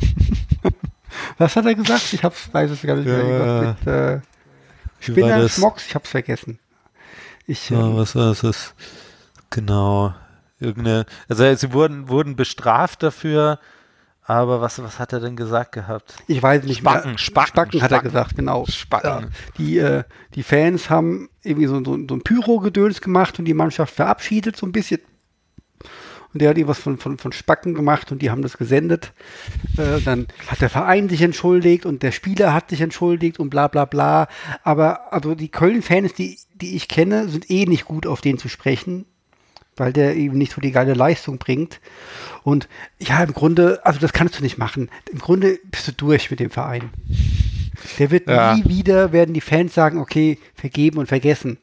[1.38, 2.12] Was hat er gesagt?
[2.12, 3.24] Ich hab's, weiß es gar nicht mehr.
[3.24, 4.20] Ja, mit, äh,
[5.00, 6.58] Spinner, Schmocks, ich hab's vergessen.
[7.46, 8.74] Ich, ja, ähm, was war das?
[9.48, 10.14] Genau.
[10.60, 13.58] Irgendeine, also sie wurden, wurden bestraft dafür,
[14.22, 16.14] aber was, was hat er denn gesagt gehabt?
[16.28, 17.18] Ich weiß nicht Spacken, mehr.
[17.18, 18.66] Spacken, Spacken, hat er gesagt, genau.
[18.66, 19.08] Spacken.
[19.08, 23.54] Ja, die, äh, die Fans haben irgendwie so, so, so ein Pyro-Gedöns gemacht und die
[23.54, 25.00] Mannschaft verabschiedet so ein bisschen.
[26.32, 29.12] Und der hat irgendwas von, von, von Spacken gemacht und die haben das gesendet.
[29.76, 33.66] Äh, dann hat der Verein sich entschuldigt und der Spieler hat sich entschuldigt und bla
[33.68, 34.28] bla bla.
[34.62, 38.48] Aber also die Köln-Fans, die, die ich kenne, sind eh nicht gut auf den zu
[38.48, 39.06] sprechen.
[39.76, 41.80] weil der eben nicht so die geile Leistung bringt.
[42.42, 44.90] Und ja, im Grunde, also das kannst du nicht machen.
[45.10, 46.90] Im Grunde bist du durch mit dem Verein.
[47.98, 48.54] Der wird Ja.
[48.54, 51.56] nie wieder, werden die Fans sagen, okay, vergeben und vergessen.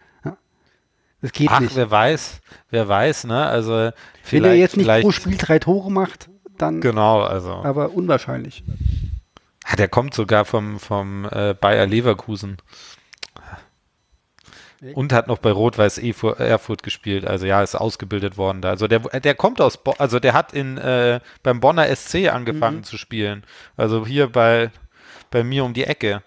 [1.21, 1.75] Das geht Ach, nicht.
[1.75, 3.45] wer weiß, wer weiß, ne?
[3.47, 3.91] Also
[4.29, 7.53] Wenn er jetzt nicht vielleicht, pro Spiel drei Tore macht, dann Genau, also.
[7.63, 8.63] aber unwahrscheinlich.
[9.65, 12.57] Ah, der kommt sogar vom, vom äh, Bayer Leverkusen.
[14.93, 17.25] Und hat noch bei Rot-Weiß Erfurt gespielt.
[17.25, 18.69] Also ja, ist ausgebildet worden da.
[18.69, 22.83] Also der, der kommt aus, Bo also der hat in, äh, beim Bonner SC angefangen
[22.83, 23.43] zu spielen.
[23.75, 24.69] Also hier bei,
[25.31, 26.21] bei mir um die Ecke.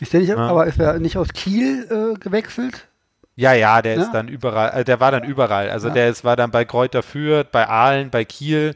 [0.00, 0.38] Ist der nicht, Ja.
[0.38, 2.88] aber ist er nicht aus Kiel äh, gewechselt?
[3.34, 4.02] Ja, ja, der Ja.
[4.02, 5.70] ist dann überall, äh, der war dann überall.
[5.70, 5.94] Also Ja.
[5.94, 8.74] der ist, war dann bei Kräuter Fürth, bei Aalen, bei Kiel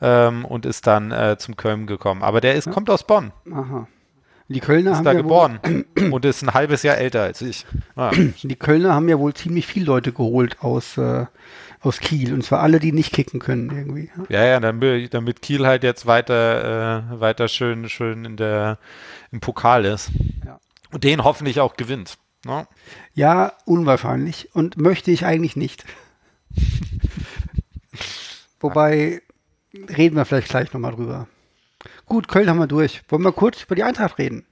[0.00, 2.22] ähm, und ist dann äh, zum Köln gekommen.
[2.22, 3.88] Aber der ist, kommt aus Bonn, Aha.
[4.48, 5.58] Die Kölner ist haben da ja geboren
[6.12, 7.66] und ist ein halbes Jahr älter als ich.
[7.96, 8.12] Ah.
[8.16, 11.26] Wohl, die Kölner haben ja wohl ziemlich viele Leute geholt aus, äh,
[11.80, 12.32] aus Kiel.
[12.32, 14.08] Und zwar alle, die nicht kicken können irgendwie.
[14.28, 18.78] Ja, ja, damit, damit Kiel halt jetzt weiter, äh, weiter schön, schön in der,
[19.32, 20.10] im Pokal ist.
[20.44, 20.60] Ja.
[20.92, 22.16] Und den hoffentlich auch gewinnt.
[22.46, 22.66] Ne?
[23.14, 24.54] Ja, unwahrscheinlich.
[24.54, 25.84] Und möchte ich eigentlich nicht.
[28.60, 29.20] Wobei,
[29.96, 31.26] reden wir vielleicht gleich nochmal drüber.
[32.06, 33.02] Gut, Köln haben wir durch.
[33.08, 34.46] Wollen wir kurz über die Eintracht reden?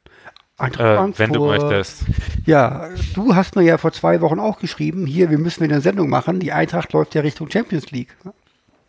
[0.57, 2.05] Eintracht Äh, wenn du möchtest.
[2.47, 5.83] Ja, du hast mir ja vor zwei Wochen auch geschrieben, hier, wir müssen wieder eine
[5.83, 6.39] Sendung machen.
[6.39, 8.17] Die Eintracht läuft ja Richtung Champions League.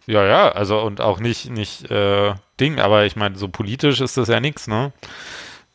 [0.05, 4.17] Ja, ja, also und auch nicht, nicht äh, Ding, aber ich meine, so politisch ist
[4.17, 4.93] das ja nichts, ne?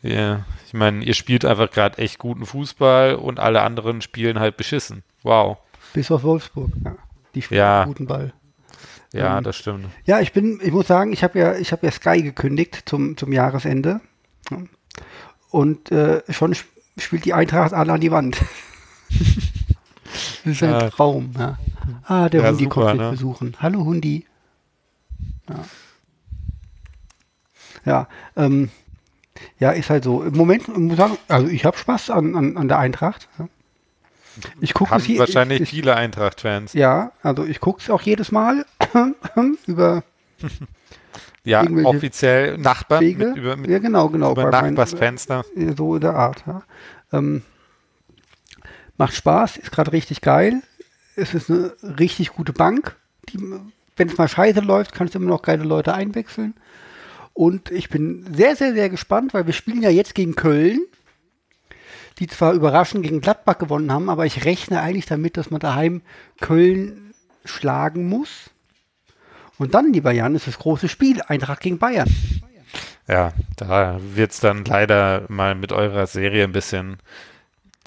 [0.03, 4.57] Ihr, ich meine, ihr spielt einfach gerade echt guten Fußball und alle anderen spielen halt
[4.57, 5.03] beschissen.
[5.23, 5.59] Wow.
[5.93, 6.71] Bis auf Wolfsburg.
[6.85, 6.97] Ja,
[7.35, 7.83] die spielen Ja.
[7.83, 8.33] einen guten Ball.
[9.13, 9.87] Ja, Ähm, das stimmt.
[10.05, 13.17] Ja, ich bin, ich muss sagen, ich habe ja, ich habe ja Sky gekündigt zum,
[13.17, 14.01] zum Jahresende.
[14.51, 14.59] Ja.
[15.51, 18.41] Und äh, schon sp- spielt die Eintracht alle an die Wand.
[19.11, 20.91] das ist ein Ja.
[20.91, 21.33] Traum.
[21.39, 21.59] Ja.
[22.05, 23.11] Ah, der Ja, Hundi super, kommt ne?
[23.11, 23.57] besuchen.
[23.61, 24.27] Hallo Hundi.
[25.49, 25.65] Ja,
[27.85, 28.71] ja, ähm,
[29.59, 30.23] ja, ist halt so.
[30.23, 33.29] Im Moment, ich muss sagen, also ich habe Spaß an, an, an der Eintracht.
[34.61, 35.19] Ich gucke sie.
[35.19, 36.73] wahrscheinlich ich, ich, viele Eintracht-Fans.
[36.73, 38.65] Ja, also ich gucke es auch jedes Mal
[39.67, 40.03] über
[41.45, 43.27] Ja, offiziell Nachbarn Wege.
[43.29, 44.33] mit, über, mit, ja, genau, genau.
[44.33, 45.45] über Nachbarsfenster.
[45.57, 46.45] äh, So in der Art.
[46.47, 46.63] Ja.
[47.13, 47.43] Ähm,
[48.99, 50.63] macht Spaß, ist gerade richtig geil.
[51.17, 52.97] Es ist eine richtig gute Bank.
[53.97, 56.55] Wenn es mal scheiße läuft, kannst du immer noch geile Leute einwechseln.
[57.41, 60.81] Und ich bin sehr, sehr, sehr gespannt, weil wir spielen ja jetzt gegen Köln,
[62.19, 66.03] die zwar überraschend gegen Gladbach gewonnen haben, aber ich rechne eigentlich damit, dass man daheim
[66.43, 67.15] Köln
[67.47, 68.51] schlagen muss.
[69.57, 72.15] Und dann, lieber Jan, ist das große Spiel, Eintracht gegen Bayern.
[73.09, 76.99] Ja, da wird es dann leider mal mit eurer Serie ein bisschen.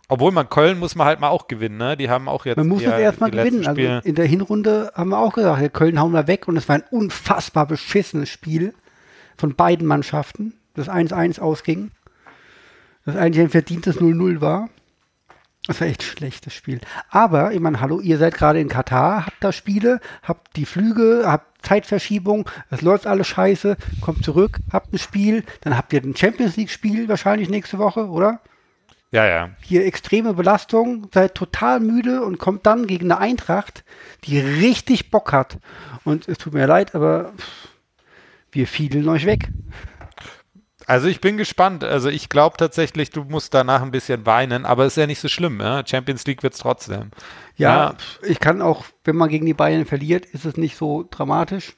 [0.07, 1.95] Obwohl man Köln muss man halt mal auch gewinnen, ne?
[1.95, 2.57] Die haben auch jetzt.
[2.57, 3.67] Man muss das erstmal gewinnen.
[3.67, 6.77] Also in der Hinrunde haben wir auch gesagt, Köln hauen wir weg und es war
[6.77, 8.73] ein unfassbar beschissenes Spiel
[9.43, 11.91] von beiden Mannschaften, das 1-1 ausging.
[13.03, 14.69] Das eigentlich ein verdientes 0-0 war.
[15.67, 16.79] Das war echt ein schlechtes Spiel.
[17.09, 21.23] Aber, ich meine, hallo, ihr seid gerade in Katar, habt da Spiele, habt die Flüge,
[21.25, 26.15] habt Zeitverschiebung, es läuft alles scheiße, kommt zurück, habt ein Spiel, dann habt ihr ein
[26.15, 28.39] Champions League-Spiel wahrscheinlich nächste Woche, oder?
[29.11, 29.49] ja, ja.
[29.61, 33.83] hier extreme Belastung, seid total müde und kommt dann gegen eine Eintracht,
[34.23, 35.57] die richtig Bock hat.
[36.05, 37.72] Und es tut mir leid, aber pff,
[38.55, 39.49] wir fiedeln euch weg.
[40.85, 41.83] Also ich bin gespannt.
[41.83, 45.29] Also ich glaube tatsächlich, du musst danach ein bisschen weinen, aber ist ja nicht so
[45.29, 45.61] schlimm.
[45.61, 45.83] Ja?
[45.85, 47.11] Champions League wird es trotzdem.
[47.55, 47.95] Ja, Ja.
[48.27, 51.73] ich kann auch, wenn man gegen die Bayern verliert, ist es nicht so dramatisch.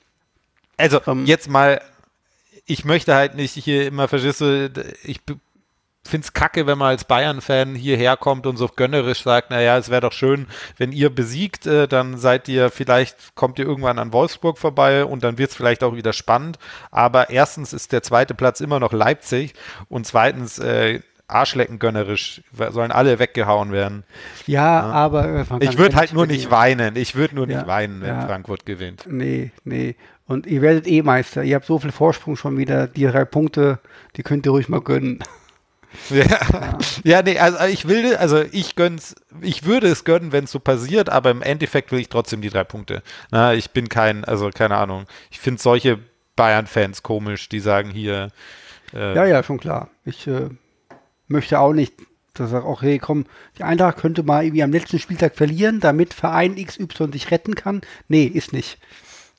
[0.78, 1.26] Also Ähm.
[1.26, 1.82] jetzt mal,
[2.66, 4.72] ich möchte halt nicht hier immer, verstehst du,
[5.04, 5.22] ich
[6.08, 9.90] finde es kacke, wenn man als Bayern-Fan hierher kommt und so gönnerisch sagt, naja, es
[9.90, 14.14] wäre doch schön, wenn ihr besiegt, äh, dann seid ihr vielleicht, kommt ihr irgendwann an
[14.14, 16.60] Wolfsburg vorbei und dann wird es vielleicht auch wieder spannend.
[16.92, 19.54] Aber erstens ist der zweite Platz immer noch Leipzig
[19.90, 24.04] und zweitens äh, Arschlecken gönnerisch, sollen alle weggehauen werden.
[24.46, 26.96] Ja, aber äh, Ich würde ja halt nur nicht weinen.
[26.96, 28.28] Ich würde nur nicht Ja, weinen, wenn ja.
[28.28, 29.06] Frankfurt gewinnt.
[29.10, 29.96] Nee, nee.
[30.28, 31.44] Und ihr werdet eh Meister.
[31.44, 32.88] Ihr habt so viel Vorsprung schon wieder.
[32.88, 33.80] Die drei Punkte,
[34.16, 35.24] die könnt ihr ruhig mal gönnen.
[36.10, 36.78] Ja.
[37.04, 40.60] ja, nee, also ich will, also ich gönn's, ich würde es gönnen, wenn es so
[40.60, 43.02] passiert, aber im Endeffekt will ich trotzdem die drei Punkte.
[43.32, 45.06] Na, ich bin kein, also keine Ahnung.
[45.32, 46.00] Ich finde solche
[46.36, 48.30] Bayern-Fans komisch, die sagen hier,
[48.94, 49.90] äh, Ja, ja, schon klar.
[50.06, 50.50] Ich äh,
[51.28, 51.94] möchte auch nicht,
[52.34, 53.26] dass er auch, hey, komm,
[53.58, 57.82] die Eintracht könnte mal irgendwie am letzten Spieltag verlieren, damit Verein XY sich retten kann.
[58.08, 58.78] Nee, ist nicht.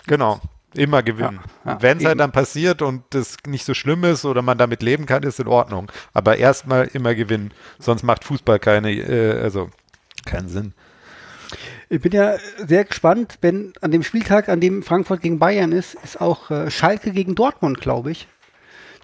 [0.07, 0.40] genau,
[0.74, 1.40] immer gewinnen.
[1.64, 4.59] Ja, ja, wenn es halt dann passiert und das nicht so schlimm ist oder man
[4.59, 5.90] damit leben kann, ist in Ordnung.
[6.12, 9.70] Aber erstmal immer gewinnen, sonst macht Fußball keine, äh, also
[10.24, 10.74] keinen Sinn.
[11.88, 15.94] Ich bin ja sehr gespannt, wenn an dem Spieltag, an dem Frankfurt gegen Bayern ist,
[16.02, 18.26] ist auch äh, Schalke gegen Dortmund, glaube ich.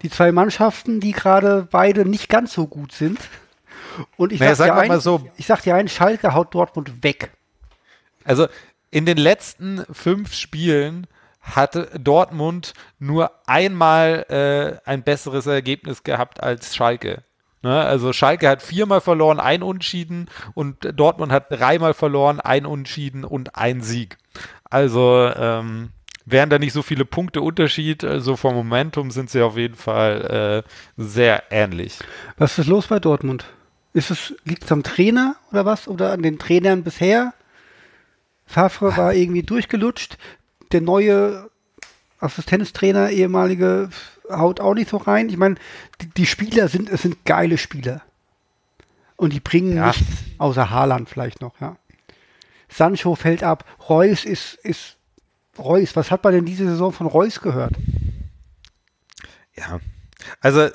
[0.01, 3.19] Die zwei Mannschaften, die gerade beide nicht ganz so gut sind.
[4.17, 5.29] Und ich Naja, sag, sag dir ein, so.
[5.37, 7.31] ich sag dir ein, Schalke haut Dortmund weg.
[8.25, 8.47] Also
[8.91, 11.07] in den letzten fünf Spielen
[11.43, 14.25] hatte Dortmund nur einmal
[14.85, 17.23] äh, ein besseres Ergebnis gehabt als Schalke.
[17.61, 17.79] Ne?
[17.79, 23.55] Also Schalke hat viermal verloren, ein Unschieden und Dortmund hat dreimal verloren, ein Unschieden und
[23.55, 24.17] ein Sieg.
[24.69, 25.91] Also ähm,
[26.25, 30.63] wären da nicht so viele Punkte Unterschied, also vom Momentum sind sie auf jeden Fall
[30.65, 30.69] äh,
[31.01, 31.99] sehr ähnlich.
[32.37, 33.45] Was ist los bei Dortmund?
[33.93, 35.87] Ist es, liegt es am Trainer oder was?
[35.87, 37.33] Oder an den Trainern bisher?
[38.45, 40.17] Favre war irgendwie durchgelutscht.
[40.73, 41.49] Der neue
[42.19, 43.89] Assistenztrainer, ehemalige,
[44.29, 45.29] haut auch nicht so rein.
[45.29, 45.55] Ich meine,
[46.01, 48.01] die, die Spieler sind, es sind geile Spieler.
[49.15, 49.87] Und die bringen Ja.
[49.87, 50.03] nichts,
[50.37, 51.77] außer Haaland vielleicht noch, ja.
[52.69, 53.65] Sancho fällt ab.
[53.87, 54.97] Reus ist, ist,
[55.59, 57.73] Reus, was hat man denn diese Saison von Reus gehört?
[59.55, 59.79] Ja,
[60.41, 60.69] also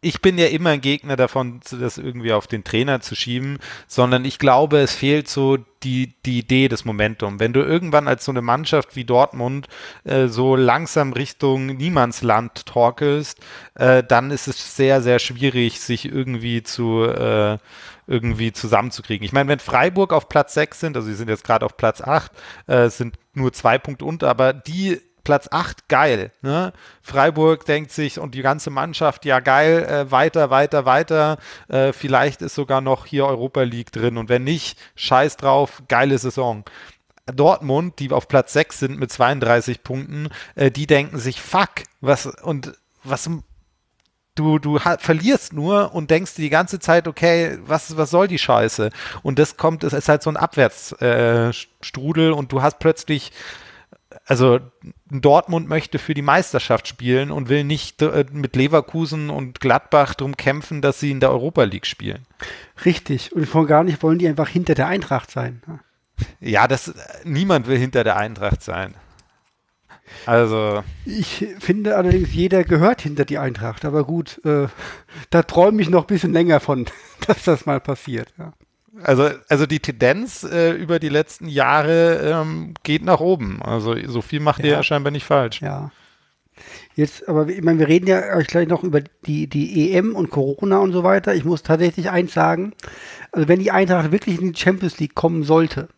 [0.00, 3.58] ich bin ja immer ein Gegner davon, das irgendwie auf den Trainer zu schieben,
[3.88, 7.40] sondern ich glaube, es fehlt so die, die Idee des Momentum.
[7.40, 9.66] Wenn du irgendwann als so eine Mannschaft wie Dortmund
[10.04, 13.40] äh, so langsam Richtung Niemandsland torkelst,
[13.74, 17.58] äh, dann ist es sehr, sehr schwierig, sich irgendwie zu äh,
[18.06, 19.24] irgendwie zusammenzukriegen.
[19.24, 22.00] Ich meine, wenn Freiburg auf Platz 6 sind, also sie sind jetzt gerade auf Platz
[22.00, 22.32] 8,
[22.68, 26.32] äh, sind nur zwei Punkte unter, aber die Platz 8, geil.
[26.40, 26.72] Ne?
[27.02, 31.36] Freiburg denkt sich und die ganze Mannschaft, ja geil, äh, weiter, weiter, weiter.
[31.68, 36.16] Äh, vielleicht ist sogar noch hier Europa League drin und wenn nicht, scheiß drauf, geile
[36.16, 36.64] Saison.
[37.26, 42.24] Dortmund, die auf Platz 6 sind mit 32 Punkten, äh, die denken sich, fuck, was
[42.24, 42.72] und
[43.04, 43.28] was
[44.34, 48.88] du, du verlierst nur und denkst die ganze Zeit, okay, was, was soll die Scheiße?
[49.22, 53.30] Und das kommt, es ist halt so ein Abwärtsstrudel äh, und du hast plötzlich,
[54.26, 54.60] also
[55.10, 60.36] Dortmund möchte für die Meisterschaft spielen und will nicht äh, mit Leverkusen und Gladbach drum
[60.36, 62.26] kämpfen, dass sie in der Europa League spielen.
[62.84, 63.32] Richtig.
[63.32, 65.62] Und von gar nicht wollen die einfach hinter der Eintracht sein.
[65.66, 65.80] ne?
[66.40, 66.94] Ja, das,
[67.24, 68.94] niemand will hinter der Eintracht sein.
[70.26, 73.84] Also, Ich finde allerdings, jeder gehört hinter die Eintracht.
[73.84, 74.68] Aber gut, äh,
[75.30, 76.86] da träume ich noch ein bisschen länger von,
[77.26, 78.32] dass das mal passiert.
[78.38, 78.52] Ja.
[79.02, 83.62] Also, also die Tendenz äh, über die letzten Jahre ähm, geht nach oben.
[83.62, 84.76] Also so viel macht ihr Ja.
[84.78, 85.60] ja scheinbar nicht falsch.
[85.60, 85.90] ja.
[86.96, 90.30] Jetzt, aber ich meine, wir reden ja euch gleich noch über die, die EM und
[90.30, 91.32] Corona und so weiter.
[91.34, 92.72] Ich muss tatsächlich eins sagen.
[93.30, 95.88] Also wenn die Eintracht wirklich in die Champions League kommen sollte,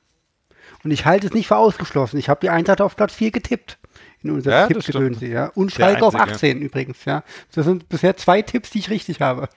[0.85, 3.79] und ich halte es nicht für ausgeschlossen, ich habe die Eintracht auf Platz 4 getippt.
[4.23, 5.47] In unserem Ja, Tippgedönse, ja.
[5.55, 6.35] Und Schalke auf Einzige.
[6.35, 7.23] 18 übrigens, ja.
[7.55, 9.49] Das sind bisher zwei Tipps, die ich richtig habe.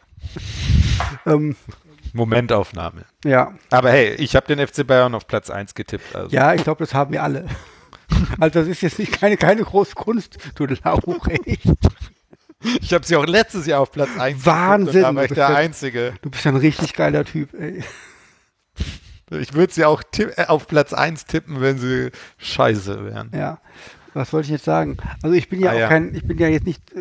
[1.26, 1.58] ähm,
[2.14, 3.04] Momentaufnahme.
[3.26, 3.54] ja.
[3.72, 6.16] Aber hey, ich habe den FC Bayern auf Platz 1 getippt.
[6.16, 6.30] Also.
[6.36, 7.46] Ja, ich glaube, das haben wir alle.
[8.40, 11.02] Also das ist jetzt nicht keine, keine große Kunst, du Lauch.
[12.82, 15.06] Ich habe sie auch letztes Jahr auf Platz 1 Wahnsinn, getippt.
[15.06, 16.14] Da war ich du der bist ja- Einzige.
[16.22, 17.84] Du bist ja ein richtig geiler Typ, ey.
[19.32, 23.32] Ich würde sie auch tipp, äh, auf Platz 1 tippen, wenn sie scheiße wären.
[23.34, 23.60] Ja.
[24.14, 24.98] Was wollte ich jetzt sagen?
[25.24, 25.88] Also ich bin ja Ah, auch ja.
[25.88, 27.00] kein, ich bin ja jetzt nicht äh,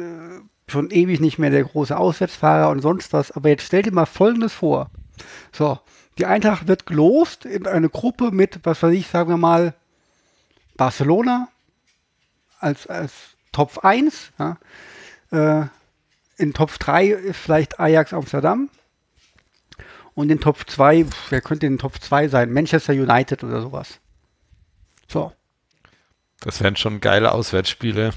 [0.67, 4.07] schon ewig nicht mehr der große Auswärtsfahrer und sonst was, aber jetzt stell dir mal
[4.07, 4.91] Folgendes vor.
[5.53, 5.79] So,
[6.19, 9.75] die Eintracht wird gelost in eine Gruppe mit, was weiß ich, sagen wir mal,
[10.77, 11.49] Barcelona
[12.59, 13.13] als, als
[13.53, 14.33] Top 1.
[14.39, 14.59] Ja.
[15.31, 15.67] Äh,
[16.37, 18.69] in Top 3 ist vielleicht Ajax Amsterdam.
[20.15, 22.53] Und in Top 2, pf, wer könnte in Top 2 sein?
[22.53, 23.99] Manchester United oder sowas.
[25.09, 25.33] So.
[26.41, 28.13] Das wären schon geile Auswärtsspiele.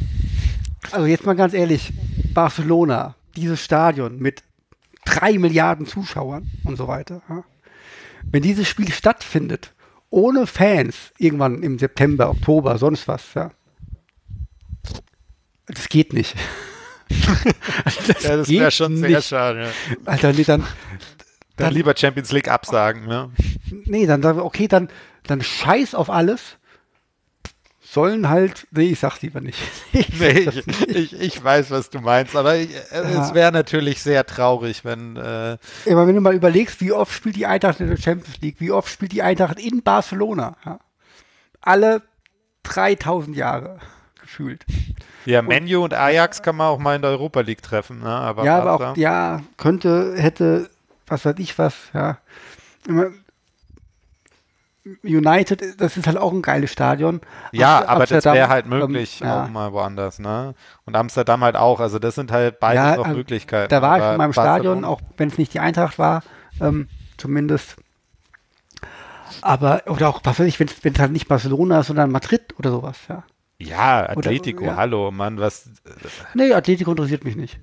[0.91, 1.93] Also jetzt mal ganz ehrlich,
[2.33, 4.43] Barcelona, dieses Stadion mit
[5.05, 7.21] drei Milliarden Zuschauern und so weiter.
[7.29, 7.43] Ja.
[8.23, 9.73] Wenn dieses Spiel stattfindet,
[10.09, 13.51] ohne Fans, irgendwann im September, Oktober, sonst was, ja.
[15.67, 16.35] Das geht nicht.
[17.85, 19.27] Also das Ja, das wäre schon sehr nicht.
[19.27, 19.63] schade.
[19.89, 19.95] Ja.
[20.05, 20.63] Alter, nee, dann,
[21.55, 23.05] Dann lieber Champions League absagen.
[23.05, 23.31] Ne?
[23.85, 24.89] nee, dann sagen wir, okay, dann,
[25.27, 26.57] dann scheiß auf alles.
[27.95, 29.57] Sollen halt, nee, ich sag's lieber nicht.
[29.93, 30.91] Ich sag Nee, ich, nicht.
[30.91, 33.25] ich, ich weiß, was du meinst, aber ich, äh, Ja.
[33.25, 35.57] es wäre natürlich sehr traurig, wenn äh,
[35.89, 38.69] Aber wenn du mal überlegst, wie oft spielt die Eintracht in der Champions League, wie
[38.71, 40.57] oft spielt die Eintracht in Barcelona?
[40.65, 40.79] Ja?
[41.61, 42.01] Alle
[42.63, 43.79] 3000 Jahre
[44.21, 44.65] gefühlt.
[45.23, 47.99] ja, Menu und Ajax kann man auch mal in der Europa League treffen.
[47.99, 48.09] Ne?
[48.09, 50.69] Aber ja, aber auch, ja, könnte, hätte,
[51.07, 52.17] was weiß ich was, ja.
[55.03, 57.21] United, das ist halt auch ein geiles Stadion.
[57.51, 59.43] Ja, Amst- aber das Amsterdam, wäre halt möglich, ähm, ja.
[59.43, 60.53] auch mal woanders, ne?
[60.85, 61.79] Und Amsterdam halt auch.
[61.79, 63.69] Also das sind halt beide Ja, noch also Möglichkeiten.
[63.69, 66.21] Da war ich in meinem Stadion, auch wenn es nicht die Eintracht war,
[66.61, 67.77] ähm, zumindest.
[69.41, 72.71] Aber, oder auch, was weiß ich, wenn es halt nicht Barcelona ist, sondern Madrid oder
[72.71, 73.23] sowas, ja.
[73.57, 74.77] Ja, Atletico, oder, ja.
[74.77, 75.69] hallo, Mann, was.
[76.33, 77.59] Nee, Atletico interessiert mich nicht.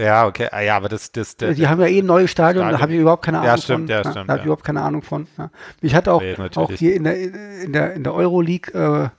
[0.00, 2.62] Ja, okay, ah, ja, aber das, das, das Die haben ja eh ein neues Stadion,
[2.62, 2.78] Stadion.
[2.78, 3.88] da habe ich überhaupt keine Ahnung ja, stimmt, von.
[3.88, 5.26] Ja, stimmt, da habe ich überhaupt keine Ahnung von.
[5.36, 5.50] Ja.
[5.82, 9.10] Ich hatte auch, nee, auch hier in der, in der, in der Euroleague äh,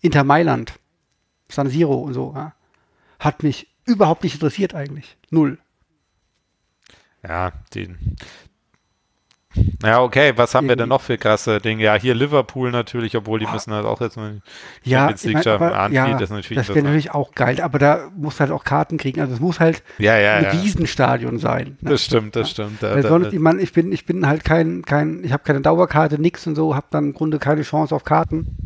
[0.00, 0.72] Inter Mailand,
[1.48, 2.52] San Siro und so, ja.
[3.20, 5.16] hat mich überhaupt nicht interessiert eigentlich.
[5.30, 5.58] Null.
[7.22, 8.16] Ja, den,
[9.82, 11.84] ja, okay, was haben wir denn noch für krasse Dinge?
[11.84, 14.40] Ja, hier Liverpool natürlich, obwohl die müssen halt auch jetzt mal
[14.82, 15.64] ja, Champions League schaffen.
[15.64, 19.20] Aber, ja, das, das wäre natürlich auch geil, aber da muss halt auch Karten kriegen.
[19.20, 20.50] Also es muss halt ja, ja, ein ja.
[20.50, 21.76] Riesenstadion sein.
[21.80, 21.90] Ne?
[21.90, 22.82] Das stimmt, das stimmt.
[22.82, 25.60] Da, da, sonst, ich, mein, ich, bin, ich bin halt kein, kein ich habe keine
[25.60, 28.56] Dauerkarte, nix und so, habe dann im Grunde keine Chance auf Karten.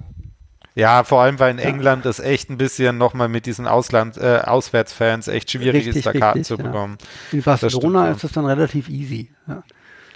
[0.79, 4.43] Ja, vor allem, weil in England es echt ein bisschen nochmal mit diesen Ausland, äh,
[4.45, 6.99] Auswärtsfans echt schwierig richtig, ist, da Karten richtig, zu bekommen.
[7.33, 9.33] In Barcelona ist es dann relativ easy.
[9.49, 9.65] Ja.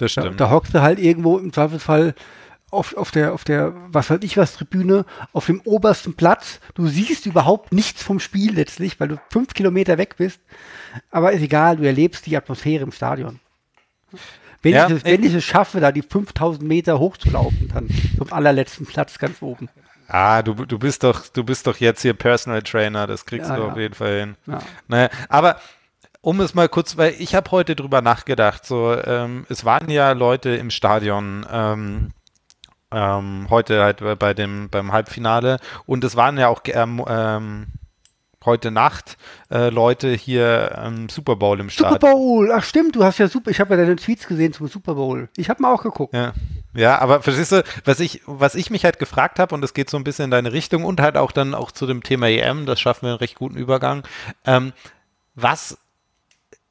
[0.02, 0.40] Das stimmt.
[0.40, 2.14] Da, da hockst du halt irgendwo im Zweifelsfall
[2.72, 6.58] auf, auf der, auf der, was weiß ich was, Tribüne, auf dem obersten Platz.
[6.74, 10.40] Du siehst überhaupt nichts vom Spiel letztlich, weil du fünf Kilometer weg bist.
[11.12, 13.38] Aber ist egal, du erlebst die Atmosphäre im Stadion.
[14.60, 17.88] Wenn, ja, ich, es, wenn ich es schaffe, da die 5000 Meter hochzulaufen, dann
[18.18, 19.68] zum allerletzten Platz ganz oben.
[20.08, 23.56] Ah, du, du bist doch, du bist doch jetzt hier Personal Trainer, das kriegst ja,
[23.56, 23.68] du ja.
[23.70, 24.36] auf jeden Fall hin.
[24.48, 24.62] Ja.
[24.88, 25.60] Naja, aber
[26.22, 30.12] um es mal kurz, weil ich habe heute drüber nachgedacht, so, ähm, es waren ja
[30.12, 32.12] Leute im Stadion, ähm,
[32.90, 37.66] ähm, heute halt bei dem, beim Halbfinale und es waren ja auch ähm, ähm,
[38.44, 39.16] heute Nacht
[39.50, 41.94] äh, Leute hier am Super Bowl im Stadion.
[41.94, 44.68] Super Bowl, ach stimmt, du hast ja super, ich habe ja deine Tweets gesehen zum
[44.68, 45.28] Super Bowl.
[45.36, 46.14] Ich habe mal auch geguckt.
[46.14, 46.32] Ja.
[46.74, 49.90] Ja, aber verstehst du, was ich, was ich mich halt gefragt habe, und es geht
[49.90, 52.64] so ein bisschen in deine Richtung und halt auch dann auch zu dem Thema EM,
[52.64, 54.04] das schaffen wir einen recht guten Übergang.
[54.46, 54.72] Ähm,
[55.34, 55.78] was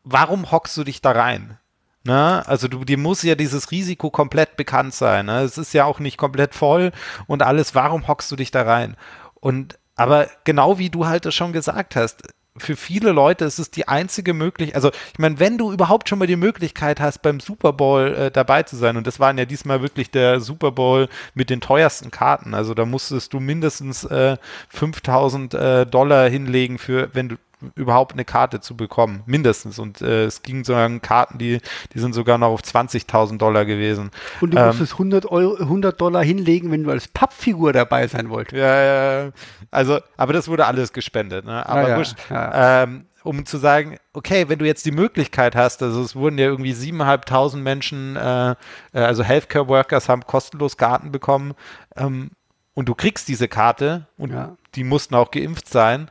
[0.03, 1.57] warum hockst du dich da rein?
[2.03, 2.43] Ne?
[2.47, 5.27] Also du, dir muss ja dieses Risiko komplett bekannt sein.
[5.27, 5.41] Ne?
[5.41, 6.91] Es ist ja auch nicht komplett voll
[7.27, 7.75] und alles.
[7.75, 8.95] Warum hockst du dich da rein?
[9.35, 12.23] Und aber genau wie du halt das schon gesagt hast,
[12.57, 16.19] für viele Leute ist es die einzige Möglichkeit, also ich meine, wenn du überhaupt schon
[16.19, 19.45] mal die Möglichkeit hast, beim Super Bowl äh, dabei zu sein, und das waren ja
[19.45, 24.37] diesmal wirklich der Super Bowl mit den teuersten Karten, also da musstest du mindestens äh,
[24.69, 27.35] 5000 äh, Dollar hinlegen für, wenn du
[27.75, 29.79] überhaupt eine Karte zu bekommen, mindestens.
[29.79, 31.59] Und äh, es ging sogar Karten, die,
[31.93, 34.11] die sind sogar noch auf 20.000 Dollar gewesen.
[34.39, 38.29] Und du ähm, musstest 100, Euro, 100 Dollar hinlegen, wenn du als Pappfigur dabei sein
[38.29, 38.59] wolltest.
[38.59, 39.31] Ja, ja,
[39.71, 41.45] also, aber das wurde alles gespendet.
[41.45, 41.65] Ne?
[41.67, 42.83] Aber ja, wurscht, ja.
[42.83, 46.45] Ähm, um zu sagen, okay, wenn du jetzt die Möglichkeit hast, also es wurden ja
[46.45, 48.55] irgendwie 7.500 Menschen, äh, äh,
[48.93, 51.53] also Healthcare Workers haben kostenlos Karten bekommen
[51.95, 52.31] ähm,
[52.73, 54.57] und du kriegst diese Karte und ja.
[54.75, 56.09] die mussten auch geimpft sein,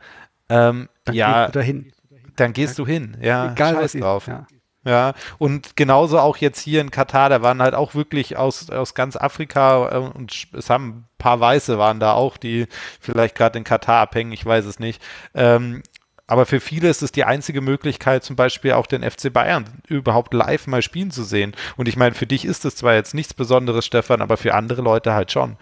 [0.50, 1.92] ähm, dann ja, gehst du dahin.
[2.36, 3.52] Dann gehst du hin, ja.
[3.52, 4.28] Egal was drauf.
[4.28, 4.46] Ist, ja.
[4.82, 8.94] Ja, und genauso auch jetzt hier in Katar, da waren halt auch wirklich aus, aus
[8.94, 12.66] ganz Afrika äh, und es haben ein paar Weiße waren da auch, die
[12.98, 15.02] vielleicht gerade in Katar abhängen, ich weiß es nicht.
[15.34, 15.82] Ähm,
[16.26, 20.32] aber für viele ist es die einzige Möglichkeit, zum Beispiel auch den FC Bayern überhaupt
[20.32, 21.56] live mal spielen zu sehen.
[21.76, 24.80] Und ich meine, für dich ist es zwar jetzt nichts Besonderes, Stefan, aber für andere
[24.80, 25.56] Leute halt schon.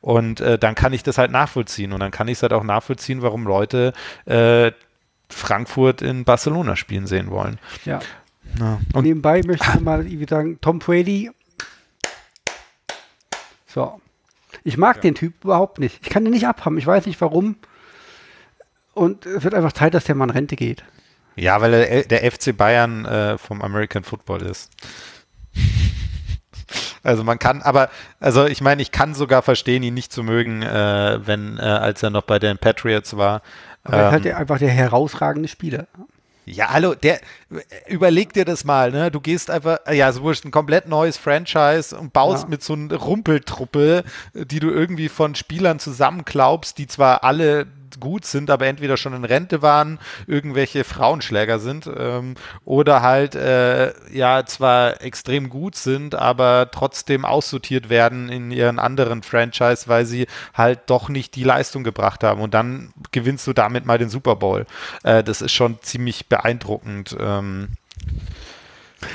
[0.00, 1.92] Und äh, dann kann ich das halt nachvollziehen.
[1.92, 3.92] Und dann kann ich es halt auch nachvollziehen, warum Leute
[4.26, 4.72] äh,
[5.28, 7.58] Frankfurt in Barcelona spielen sehen wollen.
[7.84, 8.00] Ja.
[8.58, 8.80] ja.
[8.92, 11.30] Und nebenbei möchte ich mal sagen, Tom Brady.
[13.66, 14.00] So.
[14.64, 15.02] Ich mag ja.
[15.02, 16.00] den Typ überhaupt nicht.
[16.02, 16.78] Ich kann den nicht abhaben.
[16.78, 17.56] Ich weiß nicht warum.
[18.94, 20.84] Und es wird einfach Zeit, dass der mal in Rente geht.
[21.36, 24.72] Ja, weil er der FC Bayern äh, vom American Football ist.
[27.02, 27.90] Also man kann, aber,
[28.20, 32.02] also ich meine, ich kann sogar verstehen, ihn nicht zu mögen, äh, wenn, äh, als
[32.02, 33.42] er noch bei den Patriots war.
[33.84, 35.86] Aber ähm, er ist halt einfach der herausragende Spieler.
[36.50, 37.20] Ja, hallo, der,
[37.88, 39.10] überleg dir das mal, ne?
[39.10, 42.48] Du gehst einfach, ja, so wurscht, ein komplett neues Franchise und baust ja.
[42.48, 47.66] mit so einer Rumpeltruppe, die du irgendwie von Spielern zusammenklaubst, die zwar alle
[48.00, 52.34] gut sind, aber entweder schon in Rente waren, irgendwelche Frauenschläger sind ähm,
[52.64, 59.22] oder halt äh, ja zwar extrem gut sind, aber trotzdem aussortiert werden in ihren anderen
[59.22, 63.86] Franchise, weil sie halt doch nicht die Leistung gebracht haben und dann gewinnst du damit
[63.86, 64.66] mal den Super Bowl.
[65.02, 67.16] Äh, das ist schon ziemlich beeindruckend.
[67.18, 67.68] Ähm,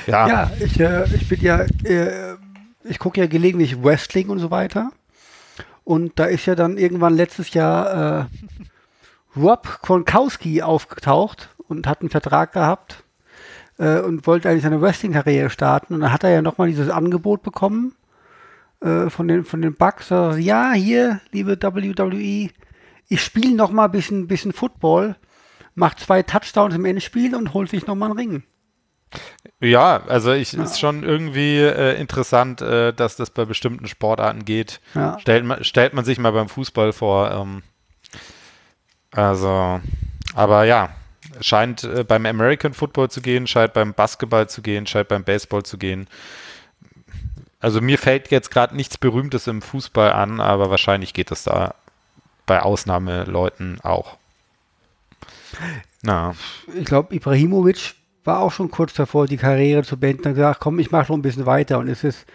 [0.06, 0.28] ja.
[0.28, 2.36] ja, ich, äh, ich bin ja, äh,
[2.84, 4.90] ich gucke ja gelegentlich Wrestling und so weiter.
[5.84, 8.24] Und da ist ja dann irgendwann letztes Jahr äh,
[9.36, 13.04] Rob Gronkowski aufgetaucht und hat einen Vertrag gehabt
[13.78, 15.94] äh, und wollte eigentlich seine Wrestling-Karriere starten.
[15.94, 17.94] Und dann hat er ja nochmal dieses Angebot bekommen
[18.80, 20.10] äh, von, den, von den Bucks.
[20.10, 22.50] Also, ja, hier, liebe WWE,
[23.08, 25.16] ich spiele nochmal ein bisschen, bisschen Football,
[25.74, 28.42] macht zwei Touchdowns im Endspiel und holt sich nochmal einen Ring.
[29.60, 34.80] Ja, also ich ist schon irgendwie äh, interessant, äh, dass das bei bestimmten Sportarten geht.
[34.94, 35.18] Ja.
[35.18, 37.30] Stellt, man, stellt man sich mal beim Fußball vor.
[37.30, 37.62] Ähm,
[39.12, 39.80] also,
[40.34, 40.90] aber ja,
[41.40, 45.62] scheint äh, beim American Football zu gehen, scheint beim Basketball zu gehen, scheint beim Baseball
[45.62, 46.08] zu gehen.
[47.60, 51.74] Also mir fällt jetzt gerade nichts Berühmtes im Fußball an, aber wahrscheinlich geht es da
[52.44, 54.18] bei Ausnahmeleuten auch.
[56.02, 56.34] Na.
[56.74, 57.94] Ich glaube, Ibrahimovic
[58.24, 61.18] war auch schon kurz davor, die Karriere zu beenden und gesagt, komm, ich mache noch
[61.18, 62.26] ein bisschen weiter und es ist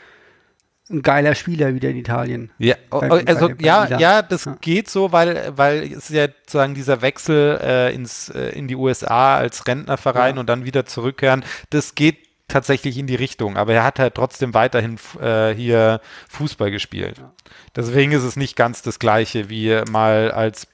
[0.90, 2.52] ein geiler Spieler wieder in Italien.
[2.58, 4.58] Ja, bei, also bei, bei ja, ja, das ja.
[4.60, 9.38] geht so, weil, weil es ja sozusagen dieser Wechsel äh, ins, äh, in die USA
[9.38, 10.40] als Rentnerverein ja.
[10.40, 12.18] und dann wieder zurückkehren, das geht
[12.48, 17.20] tatsächlich in die Richtung, aber er hat halt trotzdem weiterhin äh, hier Fußball gespielt.
[17.20, 17.32] Ja.
[17.76, 20.68] Deswegen ist es nicht ganz das gleiche wie mal als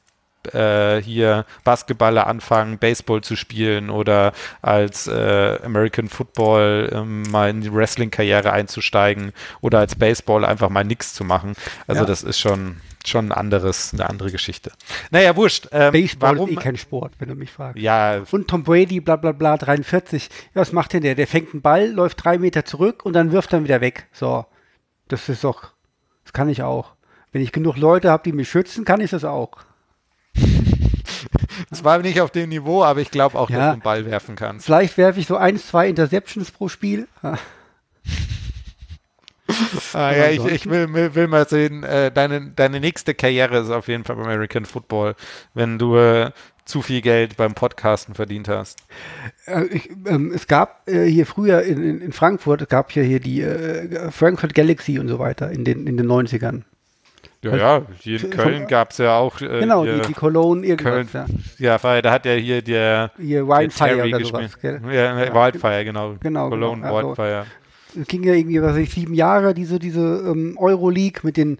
[0.53, 7.61] äh, hier Basketballer anfangen, Baseball zu spielen oder als äh, American Football ähm, mal in
[7.61, 9.31] die Wrestling-Karriere einzusteigen
[9.61, 11.53] oder als Baseball einfach mal nichts zu machen.
[11.87, 12.07] Also ja.
[12.07, 12.77] das ist schon
[13.07, 14.71] schon ein anderes, eine andere Geschichte.
[15.11, 15.67] Naja, wurscht.
[15.71, 16.49] Ähm, Baseball warum?
[16.49, 17.79] ist eh kein Sport, wenn du mich fragst.
[17.79, 18.23] Ja.
[18.31, 20.29] Und Tom Brady, bla bla bla, 43.
[20.53, 21.15] Ja, was macht denn der?
[21.15, 24.07] Der fängt einen Ball, läuft drei Meter zurück und dann wirft dann wieder weg.
[24.11, 24.45] So.
[25.07, 25.71] Das ist doch,
[26.23, 26.93] das kann ich auch.
[27.31, 29.51] Wenn ich genug Leute habe, die mich schützen, kann ich das auch.
[31.73, 34.35] Zwar nicht auf dem Niveau, aber ich glaube auch, ja, dass du einen Ball werfen
[34.35, 34.65] kannst.
[34.65, 37.07] Vielleicht werfe ich so ein, zwei Interceptions pro Spiel.
[37.21, 37.37] ah,
[39.93, 43.87] ja, ich, ich will, will, will, mal sehen, äh, deine, deine nächste Karriere ist auf
[43.87, 45.15] jeden Fall American Football,
[45.53, 46.31] wenn du äh,
[46.65, 48.79] zu viel Geld beim Podcasten verdient hast.
[49.45, 53.03] Äh, ich, ähm, es gab äh, hier früher in, in, in, Frankfurt, es gab ja
[53.03, 56.63] hier die äh, Frankfurt Galaxy und so weiter in den, in den 90ern.
[57.45, 59.39] Ja, also, ja, hier in Köln gab es ja auch.
[59.41, 61.11] Äh, genau, die, die Cologne irgendwas.
[61.11, 61.27] Köln,
[61.59, 61.77] ja.
[61.77, 63.11] ja, da hat ja hier der.
[63.19, 64.81] Hier Wildfire oder sowas, gell?
[64.87, 66.15] Ja, ja, Wildfire, genau.
[66.19, 66.49] Genau.
[66.49, 66.95] Cologne genau.
[66.95, 67.45] Also, Wildfire.
[67.99, 71.59] Es ging ja irgendwie, was weiß ich, sieben Jahre, diese, diese ähm, Euroleague mit den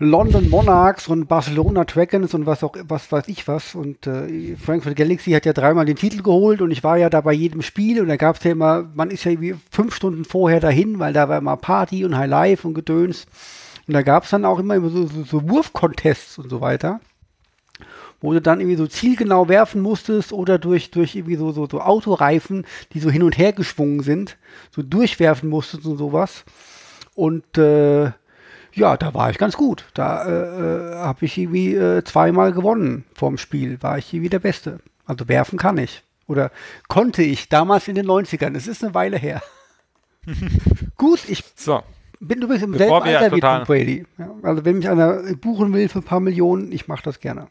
[0.00, 3.74] London Monarchs und Barcelona Dragons und was auch, was weiß ich was.
[3.74, 7.20] Und äh, Frankfurt Galaxy hat ja dreimal den Titel geholt und ich war ja da
[7.20, 10.24] bei jedem Spiel und da gab es ja immer, man ist ja irgendwie fünf Stunden
[10.24, 13.26] vorher dahin, weil da war immer Party und High Life und Gedöns.
[13.88, 17.00] Und da gab es dann auch immer so, so, so Wurfcontests und so weiter,
[18.20, 21.80] wo du dann irgendwie so zielgenau werfen musstest oder durch, durch irgendwie so, so, so
[21.80, 24.36] Autoreifen, die so hin und her geschwungen sind,
[24.70, 26.44] so durchwerfen musstest und sowas.
[27.14, 28.12] Und äh,
[28.74, 29.86] ja, da war ich ganz gut.
[29.94, 33.82] Da äh, äh habe ich irgendwie äh, zweimal gewonnen vorm Spiel.
[33.82, 34.80] War ich irgendwie der Beste.
[35.06, 36.02] Also werfen kann ich.
[36.26, 36.50] Oder
[36.88, 38.54] konnte ich damals in den 90ern.
[38.54, 39.42] Es ist eine Weile her.
[40.98, 41.82] gut, ich so.
[42.20, 44.06] Bin übrigens im selben Alter wie Tom Brady.
[44.18, 47.48] Ja, also wenn mich einer buchen will für ein paar Millionen, ich mache das gerne.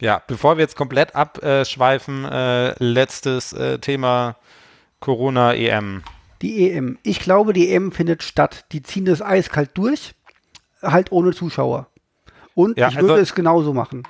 [0.00, 4.36] Ja, bevor wir jetzt komplett abschweifen, äh, letztes äh, Thema
[5.00, 6.02] Corona-EM.
[6.40, 6.98] Die EM.
[7.02, 8.64] Ich glaube, die EM findet statt.
[8.72, 10.14] Die ziehen das eiskalt durch,
[10.82, 11.88] halt ohne Zuschauer.
[12.54, 14.04] Und ja, ich würde also, es genauso machen.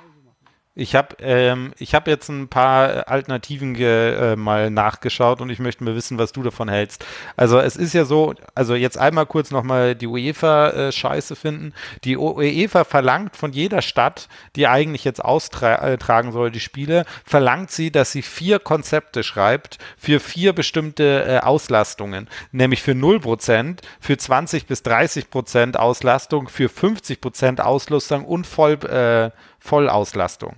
[0.79, 5.93] Ich habe ähm, hab jetzt ein paar Alternativen äh, mal nachgeschaut und ich möchte mal
[5.93, 7.05] wissen, was du davon hältst.
[7.35, 11.73] Also es ist ja so, also jetzt einmal kurz nochmal die UEFA-Scheiße äh, finden.
[12.05, 17.91] Die UEFA verlangt von jeder Stadt, die eigentlich jetzt austragen soll, die Spiele, verlangt sie,
[17.91, 22.29] dass sie vier Konzepte schreibt für vier bestimmte äh, Auslastungen.
[22.53, 30.55] Nämlich für 0%, für 20 bis 30% Auslastung, für 50% Auslastung und Voll, äh, Vollauslastung.